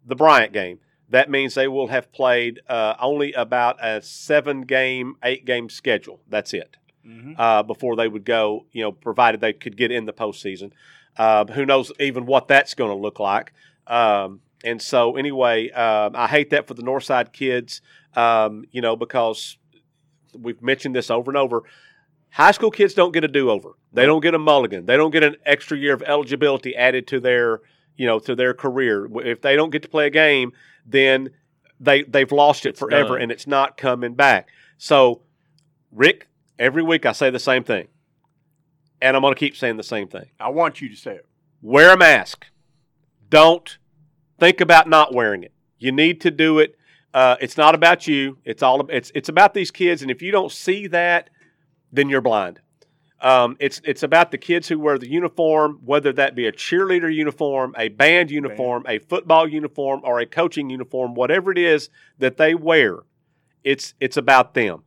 the 0.06 0.16
Bryant 0.16 0.54
game, 0.54 0.80
that 1.10 1.30
means 1.30 1.54
they 1.56 1.68
will 1.68 1.88
have 1.88 2.12
played 2.12 2.60
uh, 2.68 2.96
only 3.00 3.34
about 3.34 3.78
a 3.84 4.02
seven 4.02 4.62
game, 4.62 5.16
eight 5.24 5.46
game 5.46 5.70
schedule. 5.70 6.20
That's 6.28 6.54
it 6.54 6.76
Mhm. 7.08 7.36
uh, 7.38 7.64
before 7.64 7.96
they 7.96 8.08
would 8.08 8.26
go, 8.26 8.66
you 8.72 8.82
know, 8.84 8.92
provided 8.92 9.40
they 9.42 9.54
could 9.54 9.78
get 9.78 9.92
in 9.92 10.06
the 10.06 10.14
postseason. 10.14 10.72
Uh, 11.18 11.46
who 11.46 11.66
knows 11.66 11.92
even 12.00 12.26
what 12.26 12.48
that's 12.48 12.74
going 12.74 12.92
to 12.92 12.98
look 13.02 13.20
like? 13.20 13.54
Um, 13.88 14.42
and 14.64 14.82
so, 14.82 15.16
anyway, 15.16 15.70
um, 15.72 16.14
I 16.16 16.28
hate 16.28 16.50
that 16.50 16.68
for 16.68 16.74
the 16.74 16.82
Northside 16.84 17.32
kids, 17.32 17.82
um, 18.16 18.66
you 18.72 18.82
know, 18.82 18.96
because 18.96 19.58
we've 20.38 20.62
mentioned 20.62 20.96
this 20.96 21.10
over 21.10 21.32
and 21.32 21.38
over. 21.38 21.64
High 22.32 22.52
school 22.52 22.70
kids 22.72 22.94
don't 22.94 23.14
get 23.14 23.24
a 23.24 23.28
do 23.28 23.50
over. 23.50 23.78
They 23.94 24.06
don't 24.06 24.20
get 24.22 24.34
a 24.36 24.40
mulligan. 24.40 24.86
They 24.86 24.98
don't 24.98 25.12
get 25.12 25.24
an 25.24 25.38
extra 25.46 25.78
year 25.78 25.94
of 25.94 26.04
eligibility 26.04 26.76
added 26.76 27.08
to 27.08 27.20
their, 27.20 27.62
you 27.98 28.06
know, 28.06 28.20
to 28.20 28.36
their 28.36 28.54
career. 28.54 29.08
If 29.26 29.42
they 29.42 29.56
don't 29.56 29.70
get 29.72 29.82
to 29.82 29.90
play 29.90 30.08
a 30.08 30.12
game, 30.12 30.54
then 30.86 31.30
they 31.80 32.04
they've 32.04 32.32
lost 32.32 32.66
it 32.66 32.70
It's 32.70 32.80
forever, 32.80 33.16
done. 33.16 33.24
and 33.24 33.32
it's 33.32 33.48
not 33.48 33.76
coming 33.78 34.14
back. 34.14 34.48
So, 34.78 35.22
Rick, 35.92 36.28
every 36.58 36.84
week 36.84 37.06
I 37.06 37.12
say 37.12 37.30
the 37.30 37.40
same 37.40 37.64
thing, 37.64 37.88
and 39.02 39.16
I'm 39.16 39.22
going 39.22 39.34
to 39.34 39.40
keep 39.40 39.56
saying 39.56 39.78
the 39.78 39.84
same 39.84 40.08
thing. 40.08 40.26
I 40.40 40.50
want 40.50 40.82
you 40.82 40.90
to 40.90 40.96
say 40.96 41.16
it. 41.16 41.26
Wear 41.62 41.94
a 41.94 41.98
mask. 41.98 42.46
Don't 43.30 43.78
think 44.40 44.62
about 44.62 44.88
not 44.88 45.14
wearing 45.14 45.44
it. 45.44 45.52
You 45.80 45.92
need 45.92 46.22
to 46.22 46.32
do 46.32 46.60
it. 46.60 46.76
Uh, 47.14 47.36
it's 47.42 47.58
not 47.58 47.74
about 47.76 48.08
you. 48.08 48.38
It's 48.46 48.62
all. 48.62 48.88
It's 48.90 49.12
it's 49.16 49.30
about 49.30 49.54
these 49.54 49.72
kids, 49.72 50.02
and 50.02 50.12
if 50.12 50.22
you 50.22 50.32
don't 50.32 50.52
see 50.52 50.88
that, 50.88 51.30
then 51.92 52.10
you're 52.10 52.22
blind. 52.22 52.60
Um, 53.20 53.58
it's 53.60 53.82
it's 53.84 54.04
about 54.04 54.32
the 54.32 54.38
kids 54.38 54.68
who 54.68 54.80
wear 54.80 54.98
the 55.00 55.10
uniform, 55.10 55.80
whether 55.84 56.14
that 56.14 56.36
be 56.36 56.46
a 56.46 56.52
cheerleader 56.52 57.14
uniform, 57.14 57.74
a 57.78 57.90
band 57.90 58.30
uniform, 58.30 58.86
a 58.88 59.00
football 59.00 59.48
uniform, 59.48 60.02
or 60.04 60.20
a 60.20 60.26
coaching 60.26 60.70
uniform, 60.70 61.16
whatever 61.16 61.52
it 61.52 61.58
is 61.58 61.90
that 62.20 62.38
they 62.38 62.54
wear. 62.54 63.00
It's 63.64 63.96
it's 64.00 64.18
about 64.18 64.54
them, 64.54 64.84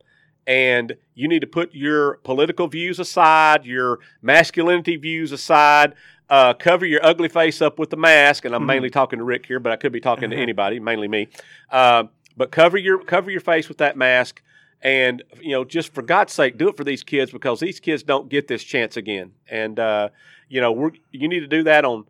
and 0.47 0.97
you 1.15 1.27
need 1.29 1.41
to 1.41 1.47
put 1.47 1.75
your 1.75 2.19
political 2.19 2.69
views 2.69 2.99
aside, 3.01 3.67
your 3.67 3.99
masculinity 4.23 4.97
views 4.97 5.33
aside. 5.33 5.95
Uh, 6.29 6.55
cover 6.55 6.87
your 6.87 7.05
ugly 7.05 7.29
face 7.29 7.61
up 7.61 7.81
with 7.81 7.91
the 7.91 7.97
mask, 7.97 8.45
and 8.45 8.55
I'm 8.55 8.63
Mhm. 8.63 8.67
mainly 8.67 8.91
talking 8.91 9.19
to 9.19 9.25
Rick 9.25 9.47
here, 9.47 9.59
but 9.59 9.73
I 9.73 9.77
could 9.77 9.91
be 9.91 9.99
talking 10.01 10.31
to 10.31 10.37
anybody, 10.47 10.79
mainly 10.79 11.09
me. 11.09 11.27
Uh, 11.69 12.05
but 12.37 12.53
cover 12.53 12.79
your 12.79 13.03
cover 13.03 13.33
your 13.33 13.41
face 13.41 13.69
with 13.69 13.79
that 13.79 13.97
mask, 13.97 14.41
and 14.83 15.23
you 15.41 15.53
know, 15.53 15.65
just 15.65 15.93
for 15.95 16.03
God's 16.03 16.33
sake, 16.33 16.57
do 16.57 16.69
it 16.69 16.77
for 16.77 16.85
these 16.85 17.03
kids 17.03 17.31
because 17.31 17.61
these 17.61 17.81
kids 17.81 18.03
don't 18.03 18.29
get 18.29 18.49
this 18.49 18.63
chance 18.65 18.97
again. 18.97 19.33
And 19.49 19.79
uh, 19.79 20.09
you 20.49 20.61
know, 20.61 20.73
we're 20.73 20.93
you 21.11 21.29
need 21.29 21.41
to 21.41 21.47
do 21.47 21.65
that 21.65 21.85
on 21.85 22.05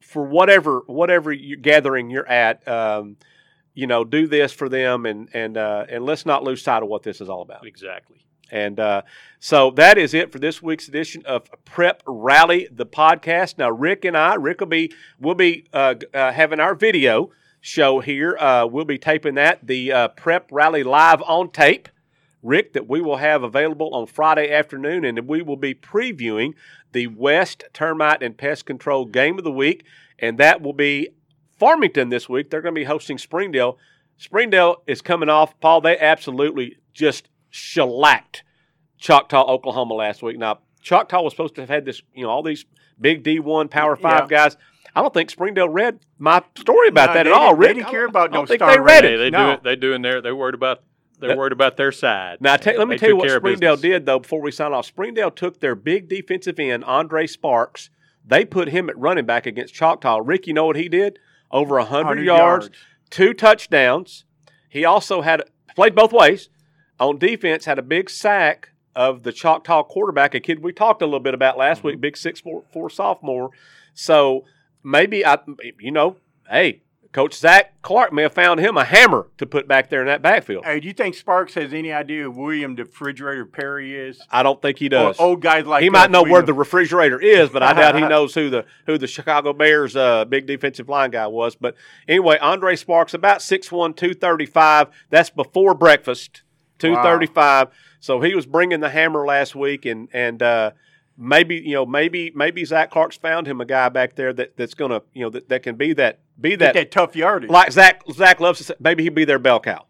for 0.00 0.24
whatever 0.24 0.82
whatever 0.86 1.32
you 1.32 1.56
gathering 1.56 2.10
you're 2.10 2.28
at. 2.28 2.66
Um, 2.66 3.16
you 3.74 3.86
know, 3.86 4.04
do 4.04 4.26
this 4.26 4.52
for 4.52 4.68
them, 4.68 5.06
and 5.06 5.28
and 5.32 5.56
uh, 5.56 5.86
and 5.88 6.04
let's 6.04 6.26
not 6.26 6.42
lose 6.42 6.62
sight 6.62 6.82
of 6.82 6.88
what 6.88 7.02
this 7.02 7.20
is 7.20 7.28
all 7.28 7.42
about. 7.42 7.66
exactly. 7.66 8.16
And 8.50 8.80
uh, 8.80 9.02
so 9.40 9.70
that 9.72 9.98
is 9.98 10.14
it 10.14 10.32
for 10.32 10.38
this 10.38 10.62
week's 10.62 10.88
edition 10.88 11.22
of 11.26 11.50
Prep 11.64 12.02
Rally, 12.06 12.66
the 12.70 12.86
podcast. 12.86 13.58
Now, 13.58 13.70
Rick 13.70 14.04
and 14.04 14.16
I, 14.16 14.34
Rick 14.34 14.60
will 14.60 14.68
be 14.68 14.92
will 15.20 15.34
be 15.34 15.66
uh, 15.72 15.96
uh, 16.14 16.32
having 16.32 16.60
our 16.60 16.74
video 16.74 17.30
show 17.60 18.00
here. 18.00 18.36
Uh, 18.38 18.66
we'll 18.66 18.84
be 18.84 18.98
taping 18.98 19.34
that 19.34 19.66
the 19.66 19.92
uh, 19.92 20.08
Prep 20.08 20.48
Rally 20.50 20.82
live 20.82 21.22
on 21.22 21.50
tape. 21.50 21.88
Rick, 22.42 22.72
that 22.74 22.88
we 22.88 23.00
will 23.00 23.16
have 23.16 23.42
available 23.42 23.92
on 23.94 24.06
Friday 24.06 24.52
afternoon, 24.52 25.04
and 25.04 25.26
we 25.26 25.42
will 25.42 25.56
be 25.56 25.74
previewing 25.74 26.54
the 26.92 27.06
West 27.08 27.64
Termite 27.72 28.22
and 28.22 28.36
Pest 28.36 28.64
Control 28.66 29.04
Game 29.04 29.38
of 29.38 29.44
the 29.44 29.50
Week, 29.52 29.84
and 30.18 30.38
that 30.38 30.62
will 30.62 30.72
be 30.72 31.08
Farmington 31.58 32.08
this 32.10 32.28
week. 32.28 32.50
They're 32.50 32.62
going 32.62 32.74
to 32.74 32.78
be 32.80 32.84
hosting 32.84 33.18
Springdale. 33.18 33.76
Springdale 34.16 34.82
is 34.86 35.02
coming 35.02 35.28
off, 35.28 35.58
Paul. 35.60 35.80
They 35.80 35.98
absolutely 35.98 36.76
just 36.94 37.28
shellacked 37.50 38.44
Choctaw, 38.98 39.44
Oklahoma 39.46 39.94
last 39.94 40.22
week. 40.22 40.38
Now, 40.38 40.60
Choctaw 40.80 41.22
was 41.22 41.32
supposed 41.32 41.54
to 41.56 41.62
have 41.62 41.68
had 41.70 41.84
this, 41.84 42.02
you 42.14 42.24
know, 42.24 42.30
all 42.30 42.42
these 42.42 42.64
big 43.00 43.22
D1 43.24 43.70
Power 43.70 43.96
Five 43.96 44.28
guys. 44.28 44.56
I 44.94 45.02
don't 45.02 45.12
think 45.14 45.30
Springdale 45.30 45.68
read 45.68 46.00
my 46.18 46.42
story 46.56 46.88
about 46.88 47.08
No, 47.10 47.14
that 47.14 47.26
at 47.26 47.32
all. 47.32 47.50
didn't- 47.54 47.60
they 47.60 47.74
didn't 47.74 47.86
I 47.86 47.90
care 47.90 48.00
don't- 48.02 48.10
about 48.10 48.30
I 48.30 48.32
don't 48.32 48.42
no 48.42 48.46
think 48.46 48.60
they 48.60 48.80
read 48.80 49.04
it. 49.04 49.18
they 49.18 49.30
No. 49.30 49.46
do 49.46 49.52
it. 49.52 49.62
They 49.62 49.76
doing 49.76 50.02
their. 50.02 50.20
They're 50.20 50.34
worried 50.36 50.54
about. 50.54 50.82
They're 51.18 51.30
That- 51.30 51.38
worried 51.38 51.52
about 51.52 51.76
their 51.76 51.92
side. 51.92 52.38
Now, 52.40 52.56
ta- 52.56 52.72
let 52.76 52.86
me 52.86 52.94
They 52.94 52.98
tell 52.98 53.08
you 53.10 53.16
what 53.16 53.28
care 53.28 53.38
Springdale 53.38 53.76
did, 53.76 54.06
though, 54.06 54.20
before 54.20 54.40
we 54.40 54.50
sign 54.50 54.72
off. 54.72 54.86
Springdale 54.86 55.30
took 55.30 55.60
their 55.60 55.74
big 55.74 56.08
defensive 56.08 56.58
end, 56.60 56.84
Andre 56.84 57.26
Sparks. 57.26 57.90
They 58.24 58.44
put 58.44 58.68
him 58.68 58.88
at 58.88 58.98
running 58.98 59.26
back 59.26 59.46
against 59.46 59.74
Choctaw. 59.74 60.20
Rick, 60.22 60.46
you 60.46 60.52
know 60.52 60.66
what 60.66 60.76
he 60.76 60.88
did? 60.88 61.18
Over 61.50 61.76
100, 61.76 62.04
100 62.04 62.24
yards, 62.24 62.66
yards. 62.66 62.78
two 63.10 63.32
touchdowns. 63.32 64.24
He 64.68 64.84
also 64.84 65.22
had 65.22 65.42
played 65.74 65.94
both 65.94 66.12
ways. 66.12 66.50
On 67.00 67.18
defense, 67.18 67.64
had 67.64 67.78
a 67.78 67.82
big 67.82 68.10
sack 68.10 68.70
of 68.94 69.22
the 69.22 69.32
Choctaw 69.32 69.84
quarterback, 69.84 70.34
a 70.34 70.40
kid 70.40 70.62
we 70.62 70.72
talked 70.72 71.02
a 71.02 71.04
little 71.04 71.20
bit 71.20 71.32
about 71.32 71.56
last 71.56 71.78
mm-hmm. 71.78 71.88
week, 71.88 72.00
big 72.00 72.16
six 72.16 72.40
four, 72.40 72.64
four 72.72 72.90
sophomore. 72.90 73.50
So 73.94 74.44
maybe 74.82 75.24
I, 75.24 75.38
you 75.78 75.92
know, 75.92 76.16
hey, 76.50 76.82
Coach 77.12 77.34
Zach 77.34 77.80
Clark 77.80 78.12
may 78.12 78.22
have 78.22 78.34
found 78.34 78.60
him 78.60 78.76
a 78.76 78.84
hammer 78.84 79.28
to 79.38 79.46
put 79.46 79.66
back 79.66 79.88
there 79.88 80.00
in 80.02 80.06
that 80.08 80.20
backfield. 80.20 80.64
Hey, 80.66 80.78
do 80.78 80.86
you 80.86 80.92
think 80.92 81.14
Sparks 81.14 81.54
has 81.54 81.72
any 81.72 81.90
idea 81.90 82.24
who 82.24 82.30
William 82.30 82.74
the 82.76 82.84
Refrigerator 82.84 83.46
Perry 83.46 83.96
is? 83.96 84.20
I 84.30 84.42
don't 84.42 84.60
think 84.60 84.78
he 84.78 84.86
Or 84.86 84.90
does. 84.90 85.18
old 85.18 85.40
guys 85.40 85.64
like 85.64 85.82
he 85.82 85.88
might 85.88 86.10
know 86.10 86.22
where 86.22 86.42
the 86.42 86.52
refrigerator 86.52 87.18
is, 87.18 87.48
but 87.48 87.62
I 87.62 87.72
doubt 87.72 87.94
he 87.94 88.02
knows 88.08 88.34
who 88.34 88.50
the 88.50 88.66
who 88.86 88.98
the 88.98 89.06
Chicago 89.06 89.54
Bears 89.54 89.96
uh, 89.96 90.26
big 90.26 90.46
defensive 90.46 90.88
line 90.90 91.10
guy 91.10 91.26
was. 91.26 91.56
But 91.56 91.76
anyway, 92.06 92.36
Andre 92.42 92.76
Sparks 92.76 93.14
about 93.14 93.38
6'1", 93.38 93.96
235. 93.96 94.88
That's 95.08 95.30
before 95.30 95.74
breakfast, 95.74 96.42
two 96.78 96.94
thirty 96.96 97.26
five. 97.26 97.68
So 98.00 98.20
he 98.20 98.34
was 98.34 98.44
bringing 98.46 98.80
the 98.80 98.90
hammer 98.90 99.24
last 99.26 99.56
week, 99.56 99.86
and 99.86 100.08
and 100.12 100.42
uh, 100.42 100.72
maybe 101.16 101.56
you 101.56 101.72
know 101.72 101.86
maybe 101.86 102.32
maybe 102.34 102.64
Zach 102.66 102.90
Clark's 102.90 103.16
found 103.16 103.46
him 103.46 103.60
a 103.62 103.64
guy 103.64 103.88
back 103.88 104.14
there 104.14 104.32
that, 104.34 104.56
that's 104.58 104.74
gonna 104.74 105.00
you 105.14 105.22
know 105.22 105.30
that, 105.30 105.48
that 105.48 105.62
can 105.62 105.76
be 105.76 105.94
that 105.94 106.20
be 106.40 106.56
that, 106.56 106.74
that 106.74 106.90
tough 106.90 107.16
yardage. 107.16 107.50
like 107.50 107.72
Zach 107.72 108.02
Zach 108.12 108.40
loves 108.40 108.58
to 108.58 108.64
say, 108.64 108.74
maybe 108.80 109.02
he'd 109.02 109.14
be 109.14 109.24
their 109.24 109.38
bell 109.38 109.60
cow. 109.60 109.86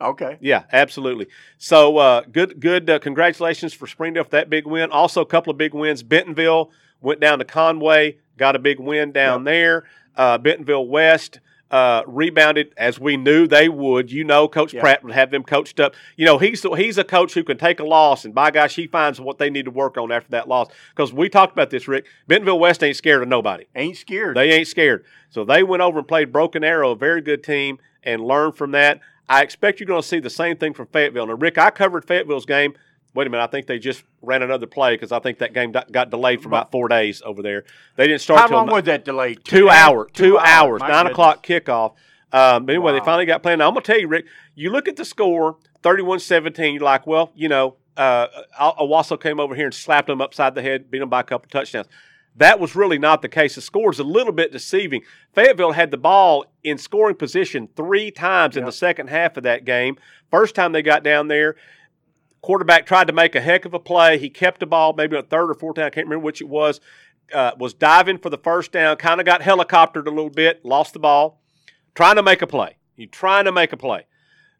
okay. 0.00 0.38
Yeah, 0.40 0.64
absolutely. 0.72 1.28
So 1.58 1.98
uh, 1.98 2.22
good, 2.30 2.60
good. 2.60 2.90
Uh, 2.90 2.98
congratulations 2.98 3.72
for 3.72 3.86
Springdale 3.86 4.24
for 4.24 4.30
that 4.30 4.50
big 4.50 4.66
win. 4.66 4.90
Also, 4.90 5.20
a 5.20 5.26
couple 5.26 5.50
of 5.50 5.58
big 5.58 5.74
wins. 5.74 6.02
Bentonville 6.02 6.70
went 7.00 7.20
down 7.20 7.38
to 7.38 7.44
Conway, 7.44 8.18
got 8.36 8.56
a 8.56 8.58
big 8.58 8.80
win 8.80 9.12
down 9.12 9.44
there. 9.44 9.84
Uh, 10.16 10.38
Bentonville 10.38 10.86
West 10.86 11.40
uh, 11.70 12.02
rebounded 12.06 12.72
as 12.76 13.00
we 13.00 13.16
knew 13.16 13.46
they 13.46 13.68
would. 13.68 14.12
You 14.12 14.24
know, 14.24 14.46
Coach 14.46 14.74
Yeah. 14.74 14.80
Pratt 14.80 15.02
would 15.02 15.12
have 15.12 15.30
them 15.30 15.42
coached 15.42 15.80
up. 15.80 15.94
You 16.16 16.24
know, 16.24 16.38
he's 16.38 16.62
he's 16.76 16.98
a 16.98 17.04
coach 17.04 17.34
who 17.34 17.42
can 17.42 17.58
take 17.58 17.80
a 17.80 17.84
loss, 17.84 18.24
and 18.24 18.34
by 18.34 18.50
gosh, 18.50 18.76
he 18.76 18.86
finds 18.86 19.20
what 19.20 19.38
they 19.38 19.50
need 19.50 19.64
to 19.64 19.70
work 19.70 19.96
on 19.96 20.12
after 20.12 20.30
that 20.30 20.48
loss. 20.48 20.68
Because 20.90 21.12
we 21.12 21.28
talked 21.28 21.52
about 21.52 21.70
this, 21.70 21.88
Rick. 21.88 22.06
Bentonville 22.28 22.58
West 22.58 22.82
ain't 22.82 22.96
scared 22.96 23.22
of 23.22 23.28
nobody. 23.28 23.64
Ain't 23.74 23.96
scared. 23.96 24.36
They 24.36 24.52
ain't 24.52 24.68
scared. 24.68 25.04
So 25.30 25.44
they 25.44 25.62
went 25.62 25.82
over 25.82 25.98
and 25.98 26.08
played 26.08 26.32
Broken 26.32 26.62
Arrow, 26.62 26.92
a 26.92 26.96
very 26.96 27.20
good 27.20 27.42
team, 27.42 27.78
and 28.02 28.22
learned 28.22 28.56
from 28.56 28.70
that. 28.72 29.00
I 29.28 29.42
expect 29.42 29.80
you're 29.80 29.86
going 29.86 30.02
to 30.02 30.06
see 30.06 30.20
the 30.20 30.30
same 30.30 30.56
thing 30.56 30.74
from 30.74 30.86
Fayetteville. 30.86 31.26
Now, 31.26 31.34
Rick, 31.34 31.56
I 31.58 31.70
covered 31.70 32.04
Fayetteville's 32.04 32.46
game. 32.46 32.74
Wait 33.14 33.26
a 33.26 33.30
minute, 33.30 33.44
I 33.44 33.46
think 33.46 33.66
they 33.66 33.78
just 33.78 34.02
ran 34.22 34.42
another 34.42 34.66
play 34.66 34.94
because 34.94 35.12
I 35.12 35.20
think 35.20 35.38
that 35.38 35.52
game 35.54 35.70
got- 35.72 36.10
delayed 36.10 36.42
for 36.42 36.48
about 36.48 36.72
four 36.72 36.88
days 36.88 37.22
over 37.24 37.42
there. 37.42 37.64
They 37.96 38.06
didn't 38.08 38.20
start 38.22 38.40
How 38.40 38.48
long 38.48 38.66
was 38.66 38.84
that 38.84 39.04
delay? 39.04 39.34
two 39.36 39.68
half? 39.68 39.88
hours, 39.90 40.10
two 40.12 40.38
hours, 40.38 40.80
My 40.80 40.88
nine 40.88 40.96
goodness. 41.04 41.12
o'clock 41.12 41.46
kickoff. 41.46 41.94
Um, 42.32 42.66
but 42.66 42.72
anyway, 42.74 42.92
they 42.92 42.98
finally 42.98 43.26
got 43.26 43.42
playing. 43.44 43.60
Now, 43.60 43.68
I'm 43.68 43.74
going 43.74 43.84
to 43.84 43.92
tell 43.92 44.00
you, 44.00 44.08
Rick, 44.08 44.26
you 44.56 44.70
look 44.70 44.88
at 44.88 44.96
the 44.96 45.04
score, 45.04 45.56
31-17, 45.84 46.72
you're 46.74 46.82
like, 46.82 47.06
well, 47.06 47.30
you 47.36 47.48
know, 47.48 47.76
uh, 47.96 48.26
Owasso 48.60 49.20
came 49.20 49.38
over 49.38 49.54
here 49.54 49.66
and 49.66 49.74
slapped 49.74 50.08
them 50.08 50.20
upside 50.20 50.56
the 50.56 50.62
head, 50.62 50.90
beat 50.90 50.98
them 50.98 51.08
by 51.08 51.20
a 51.20 51.24
couple 51.24 51.48
touchdowns. 51.48 51.86
That 52.36 52.58
was 52.58 52.74
really 52.74 52.98
not 52.98 53.22
the 53.22 53.28
case. 53.28 53.54
The 53.54 53.60
score 53.60 53.92
is 53.92 54.00
a 54.00 54.04
little 54.04 54.32
bit 54.32 54.50
deceiving. 54.50 55.02
Fayetteville 55.34 55.70
had 55.72 55.92
the 55.92 55.96
ball 55.96 56.44
in 56.64 56.78
scoring 56.78 57.14
position 57.14 57.68
three 57.76 58.10
times 58.10 58.56
in 58.56 58.64
the 58.64 58.72
second 58.72 59.06
half 59.06 59.36
of 59.36 59.44
that 59.44 59.64
game. 59.64 59.96
First 60.32 60.56
time 60.56 60.72
they 60.72 60.82
got 60.82 61.04
down 61.04 61.28
there, 61.28 61.54
quarterback 62.44 62.84
tried 62.84 63.06
to 63.06 63.12
make 63.14 63.34
a 63.34 63.40
heck 63.40 63.64
of 63.64 63.72
a 63.72 63.78
play. 63.78 64.18
He 64.18 64.28
kept 64.28 64.60
the 64.60 64.66
ball 64.66 64.92
maybe 64.92 65.16
on 65.16 65.24
third 65.24 65.50
or 65.50 65.54
fourth 65.54 65.76
down. 65.76 65.86
I 65.86 65.90
can't 65.90 66.06
remember 66.06 66.24
which 66.24 66.42
it 66.42 66.48
was. 66.48 66.78
Uh, 67.32 67.52
was 67.58 67.72
diving 67.72 68.18
for 68.18 68.28
the 68.28 68.36
first 68.36 68.70
down, 68.70 68.96
kind 68.98 69.18
of 69.18 69.24
got 69.24 69.40
helicoptered 69.40 70.06
a 70.06 70.10
little 70.10 70.28
bit, 70.28 70.62
lost 70.62 70.92
the 70.92 70.98
ball, 70.98 71.40
trying 71.94 72.16
to 72.16 72.22
make 72.22 72.42
a 72.42 72.46
play. 72.46 72.76
You 72.96 73.06
trying 73.06 73.46
to 73.46 73.52
make 73.52 73.72
a 73.72 73.78
play. 73.78 74.06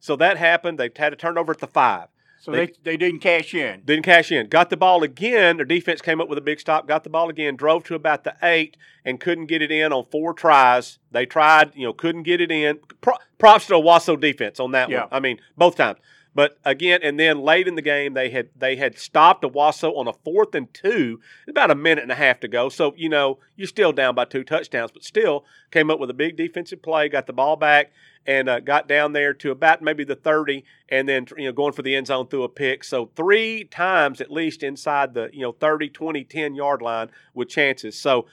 So 0.01 0.17
that 0.17 0.39
happened. 0.39 0.79
They 0.79 0.89
had 0.97 1.13
a 1.13 1.17
turnover 1.17 1.53
at 1.53 1.59
the 1.59 1.67
five. 1.67 2.09
So 2.41 2.53
they, 2.53 2.73
they 2.83 2.97
didn't 2.97 3.21
cash 3.21 3.55
in. 3.55 3.83
Didn't 3.85 4.05
cash 4.05 4.33
in. 4.33 4.49
Got 4.49 4.71
the 4.71 4.79
ball 4.79 5.03
again. 5.03 5.57
Their 5.59 5.67
defense 5.67 6.01
came 6.01 6.23
up 6.23 6.29
with 6.29 6.39
a 6.39 6.43
big 6.43 6.59
stop. 6.61 6.89
Got 6.89 7.05
the 7.05 7.11
ball 7.11 7.29
again. 7.29 7.55
Drove 7.55 7.85
to 7.85 7.95
about 7.95 8.25
the 8.25 8.35
eight 8.43 8.79
and 9.05 9.21
couldn't 9.21 9.47
get 9.47 9.61
it 9.61 9.71
in 9.71 9.93
on 9.93 10.07
four 10.11 10.33
tries. 10.33 10.99
They 11.11 11.27
tried, 11.27 11.73
you 11.75 11.85
know, 11.87 11.93
couldn't 11.93 12.23
get 12.23 12.41
it 12.41 12.51
in. 12.51 12.81
Pro- 13.03 13.17
props 13.39 13.67
to 13.67 13.75
Owasso 13.75 14.19
defense 14.19 14.59
on 14.59 14.73
that 14.73 14.89
Yeah. 14.89 15.01
one. 15.01 15.09
I 15.13 15.21
mean, 15.21 15.39
both 15.57 15.77
times. 15.77 15.99
But 16.35 16.59
again, 16.65 17.01
and 17.03 17.19
then 17.19 17.41
late 17.41 17.69
in 17.69 17.77
the 17.77 17.83
game, 17.83 18.15
they 18.15 18.31
had 18.31 18.49
they 18.57 18.77
had 18.77 18.99
stopped 18.99 19.45
Owasso 19.45 19.97
on 19.97 20.09
a 20.09 20.13
fourth 20.13 20.55
and 20.55 20.73
two. 20.75 21.21
About 21.49 21.71
a 21.71 21.77
minute 21.77 22.03
and 22.03 22.13
a 22.13 22.17
half 22.17 22.41
to 22.41 22.49
go. 22.49 22.69
So 22.69 22.93
you 22.97 23.09
know 23.09 23.39
you're 23.57 23.69
still 23.69 23.93
down 23.93 24.15
by 24.15 24.25
two 24.25 24.43
touchdowns, 24.43 24.91
but 24.91 25.05
still 25.05 25.45
came 25.71 25.91
up 25.91 26.01
with 26.01 26.11
a 26.11 26.15
big 26.15 26.37
defensive 26.37 26.83
play. 26.83 27.09
Got 27.09 27.27
the 27.27 27.33
ball 27.33 27.57
back 27.57 27.93
and 28.27 28.49
uh, 28.49 28.61
got 28.61 28.89
down 28.89 29.13
there 29.13 29.35
to 29.35 29.51
about 29.51 29.83
maybe 29.83 30.05
the 30.05 30.17
30 30.17 30.65
and 30.89 31.09
then 31.09 31.27
you 31.37 31.47
know 31.47 31.53
going 31.53 31.73
for 31.73 31.83
the 31.83 31.95
end 31.95 32.07
zone 32.07 32.27
through 32.27 32.43
a 32.43 32.49
pick 32.49 32.85
so 32.85 33.11
three 33.15 33.65
times 33.65 34.21
at 34.21 34.31
least 34.31 34.63
inside 34.63 35.15
the 35.15 35.29
you 35.33 35.43
know 35.43 35.53
30 35.53 35.91
20 35.91 36.25
10 36.25 36.55
yard 36.55 36.83
line 36.83 37.11
with 37.35 37.49
chances 37.49 37.99
so 37.99 38.27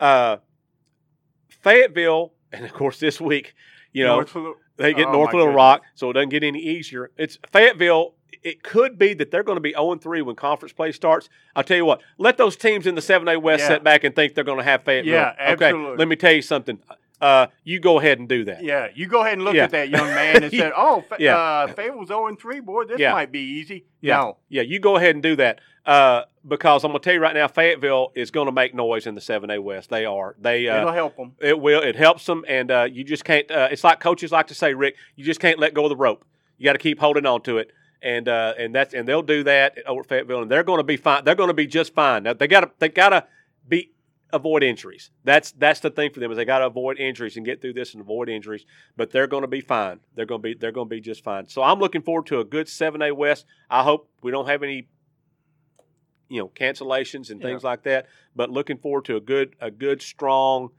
uh 0.00 0.36
fayetteville 1.48 2.32
and 2.52 2.64
of 2.64 2.72
course 2.72 2.98
this 2.98 3.20
week 3.20 3.54
you 3.92 4.04
know 4.04 4.16
North 4.16 4.36
they 4.76 4.94
get 4.94 5.06
Oh, 5.08 5.12
north 5.12 5.32
little 5.32 5.46
goodness. 5.48 5.56
rock 5.56 5.82
so 5.94 6.10
it 6.10 6.14
doesn't 6.14 6.30
get 6.30 6.42
any 6.42 6.60
easier 6.60 7.10
it's 7.16 7.38
fayetteville 7.50 8.14
it 8.42 8.62
could 8.64 8.98
be 8.98 9.14
that 9.14 9.30
they're 9.30 9.44
going 9.44 9.56
to 9.56 9.60
be 9.60 9.70
0 9.72 9.94
3 9.96 10.20
when 10.22 10.34
conference 10.34 10.72
play 10.72 10.90
starts. 10.90 11.28
I'll 11.54 11.62
tell 11.62 11.76
you 11.76 11.84
what, 11.84 12.02
let 12.18 12.38
those 12.38 12.56
teams 12.56 12.88
in 12.88 12.96
the 12.96 13.00
7A 13.00 13.40
West 13.40 13.60
Yeah. 13.60 13.68
sit 13.68 13.84
back 13.84 14.02
and 14.02 14.16
think 14.16 14.34
they're 14.34 14.42
going 14.42 14.58
to 14.58 14.64
have 14.64 14.82
Fayetteville. 14.82 15.14
Yeah, 15.14 15.30
Okay, 15.52 15.66
absolutely. 15.66 15.96
let 15.98 16.08
me 16.08 16.16
tell 16.16 16.32
you 16.32 16.42
something. 16.42 16.80
Uh, 17.22 17.46
you 17.62 17.78
go 17.78 18.00
ahead 18.00 18.18
and 18.18 18.28
do 18.28 18.44
that. 18.46 18.64
Yeah, 18.64 18.88
you 18.94 19.06
go 19.06 19.20
ahead 19.22 19.34
and 19.34 19.44
look 19.44 19.54
Yeah. 19.54 19.64
at 19.64 19.70
that 19.70 19.88
young 19.88 20.08
man 20.08 20.42
and 20.42 20.52
said, 20.60 20.72
"Oh, 20.76 21.02
Fa- 21.08 21.16
Yeah. 21.20 21.38
uh, 21.38 21.66
Fayetteville's 21.68 22.08
0 22.08 22.26
and 22.26 22.38
3, 22.38 22.58
boy. 22.60 22.84
This 22.84 22.98
Yeah. 22.98 23.12
might 23.12 23.30
be 23.30 23.38
easy." 23.40 23.84
Yeah. 24.00 24.16
No, 24.16 24.36
Yeah, 24.48 24.62
you 24.62 24.80
go 24.80 24.96
ahead 24.96 25.14
and 25.14 25.22
do 25.22 25.36
that 25.36 25.60
uh, 25.86 26.22
because 26.46 26.82
I'm 26.82 26.90
going 26.90 27.00
to 27.00 27.04
tell 27.04 27.14
you 27.14 27.20
right 27.20 27.34
now, 27.34 27.46
Fayetteville 27.46 28.10
is 28.16 28.32
going 28.32 28.46
to 28.46 28.52
make 28.52 28.74
noise 28.74 29.06
in 29.06 29.14
the 29.14 29.20
7A 29.20 29.60
West. 29.62 29.88
They 29.90 30.04
are. 30.04 30.34
They 30.40 30.66
it'll 30.66 30.88
uh, 30.88 30.92
help 30.92 31.16
them. 31.16 31.32
it 31.40 31.60
will. 31.60 31.80
It 31.80 31.94
helps 31.94 32.26
them, 32.26 32.44
and 32.48 32.70
uh, 32.72 32.88
you 32.90 33.04
just 33.04 33.24
can't. 33.24 33.48
Uh, 33.48 33.68
it's 33.70 33.84
like 33.84 34.00
coaches 34.00 34.32
like 34.32 34.48
to 34.48 34.54
say, 34.54 34.74
Rick. 34.74 34.96
You 35.14 35.24
just 35.24 35.38
can't 35.40 35.60
let 35.60 35.74
go 35.74 35.84
of 35.84 35.90
the 35.90 35.96
rope. 35.96 36.24
You 36.58 36.64
got 36.64 36.72
to 36.72 36.78
keep 36.80 36.98
holding 36.98 37.24
on 37.26 37.42
to 37.42 37.58
it, 37.58 37.70
and 38.02 38.28
uh, 38.28 38.54
and 38.58 38.74
that's 38.74 38.94
and 38.94 39.06
they'll 39.06 39.22
do 39.22 39.44
that 39.44 39.78
over 39.86 40.02
Fayetteville, 40.02 40.42
and 40.42 40.50
they're 40.50 40.64
going 40.64 40.78
to 40.78 40.84
be 40.84 40.96
fine. 40.96 41.24
They're 41.24 41.36
going 41.36 41.48
to 41.50 41.54
be 41.54 41.68
just 41.68 41.94
fine. 41.94 42.24
Now 42.24 42.32
they 42.32 42.48
got 42.48 42.60
to 42.62 42.70
they 42.80 42.88
got 42.88 43.10
to 43.10 43.26
be 43.68 43.92
avoid 44.32 44.62
injuries. 44.62 45.10
That's 45.24 45.52
that's 45.52 45.80
the 45.80 45.90
thing 45.90 46.12
for 46.12 46.20
them 46.20 46.30
is 46.30 46.36
they 46.36 46.44
got 46.44 46.60
to 46.60 46.66
avoid 46.66 46.98
injuries 46.98 47.36
and 47.36 47.44
get 47.44 47.60
through 47.60 47.74
this 47.74 47.92
and 47.92 48.00
avoid 48.00 48.28
injuries. 48.28 48.64
But 48.96 49.10
they're 49.10 49.26
going 49.26 49.42
to 49.42 49.48
be 49.48 49.60
fine. 49.60 50.00
They're 50.14 50.26
going 50.26 50.40
to 50.40 50.42
be 50.42 50.54
they're 50.54 50.72
going 50.72 50.88
to 50.88 50.94
be 50.94 51.00
just 51.00 51.22
fine. 51.22 51.48
So 51.48 51.62
I'm 51.62 51.78
looking 51.78 52.02
forward 52.02 52.26
to 52.26 52.40
a 52.40 52.44
good 52.44 52.66
7A 52.66 53.14
West. 53.16 53.46
I 53.70 53.82
hope 53.82 54.08
we 54.22 54.30
don't 54.30 54.48
have 54.48 54.62
any 54.62 54.88
you 56.28 56.40
know 56.40 56.48
cancellations 56.48 57.30
and 57.30 57.40
things 57.40 57.62
like 57.62 57.82
that. 57.84 58.06
But 58.34 58.50
looking 58.50 58.78
forward 58.78 59.04
to 59.06 59.16
a 59.16 59.20
good 59.20 59.54
a 59.60 59.70
good 59.70 60.00
strong 60.00 60.70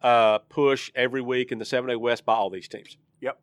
uh, 0.00 0.38
push 0.38 0.90
every 0.94 1.20
week 1.20 1.52
in 1.52 1.58
the 1.58 1.64
7A 1.64 1.98
West 1.98 2.24
by 2.24 2.34
all 2.34 2.50
these 2.50 2.68
teams. 2.68 2.96
Yep. 3.20 3.38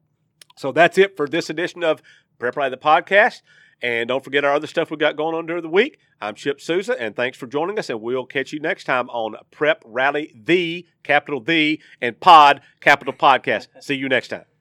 So 0.57 0.71
that's 0.71 0.97
it 0.97 1.15
for 1.15 1.27
this 1.27 1.49
edition 1.49 1.83
of 1.83 2.01
Prep 2.37 2.57
Rally 2.57 2.71
the 2.71 2.77
podcast. 2.77 3.41
And 3.81 4.07
don't 4.09 4.23
forget 4.23 4.43
our 4.43 4.53
other 4.53 4.67
stuff 4.67 4.91
we 4.91 4.97
got 4.97 5.15
going 5.15 5.35
on 5.35 5.45
during 5.45 5.63
the 5.63 5.69
week. 5.69 5.99
I'm 6.21 6.35
Chip 6.35 6.59
Souza, 6.59 6.99
and 7.01 7.15
thanks 7.15 7.37
for 7.37 7.47
joining 7.47 7.79
us. 7.79 7.89
And 7.89 8.01
we'll 8.01 8.25
catch 8.25 8.51
you 8.51 8.59
next 8.59 8.83
time 8.83 9.09
on 9.09 9.35
Prep 9.51 9.81
Rally 9.85 10.33
the 10.35 10.85
capital 11.03 11.39
the 11.39 11.81
and 12.01 12.19
Pod 12.19 12.61
capital 12.81 13.13
podcast. 13.13 13.67
See 13.79 13.95
you 13.95 14.09
next 14.09 14.29
time. 14.29 14.58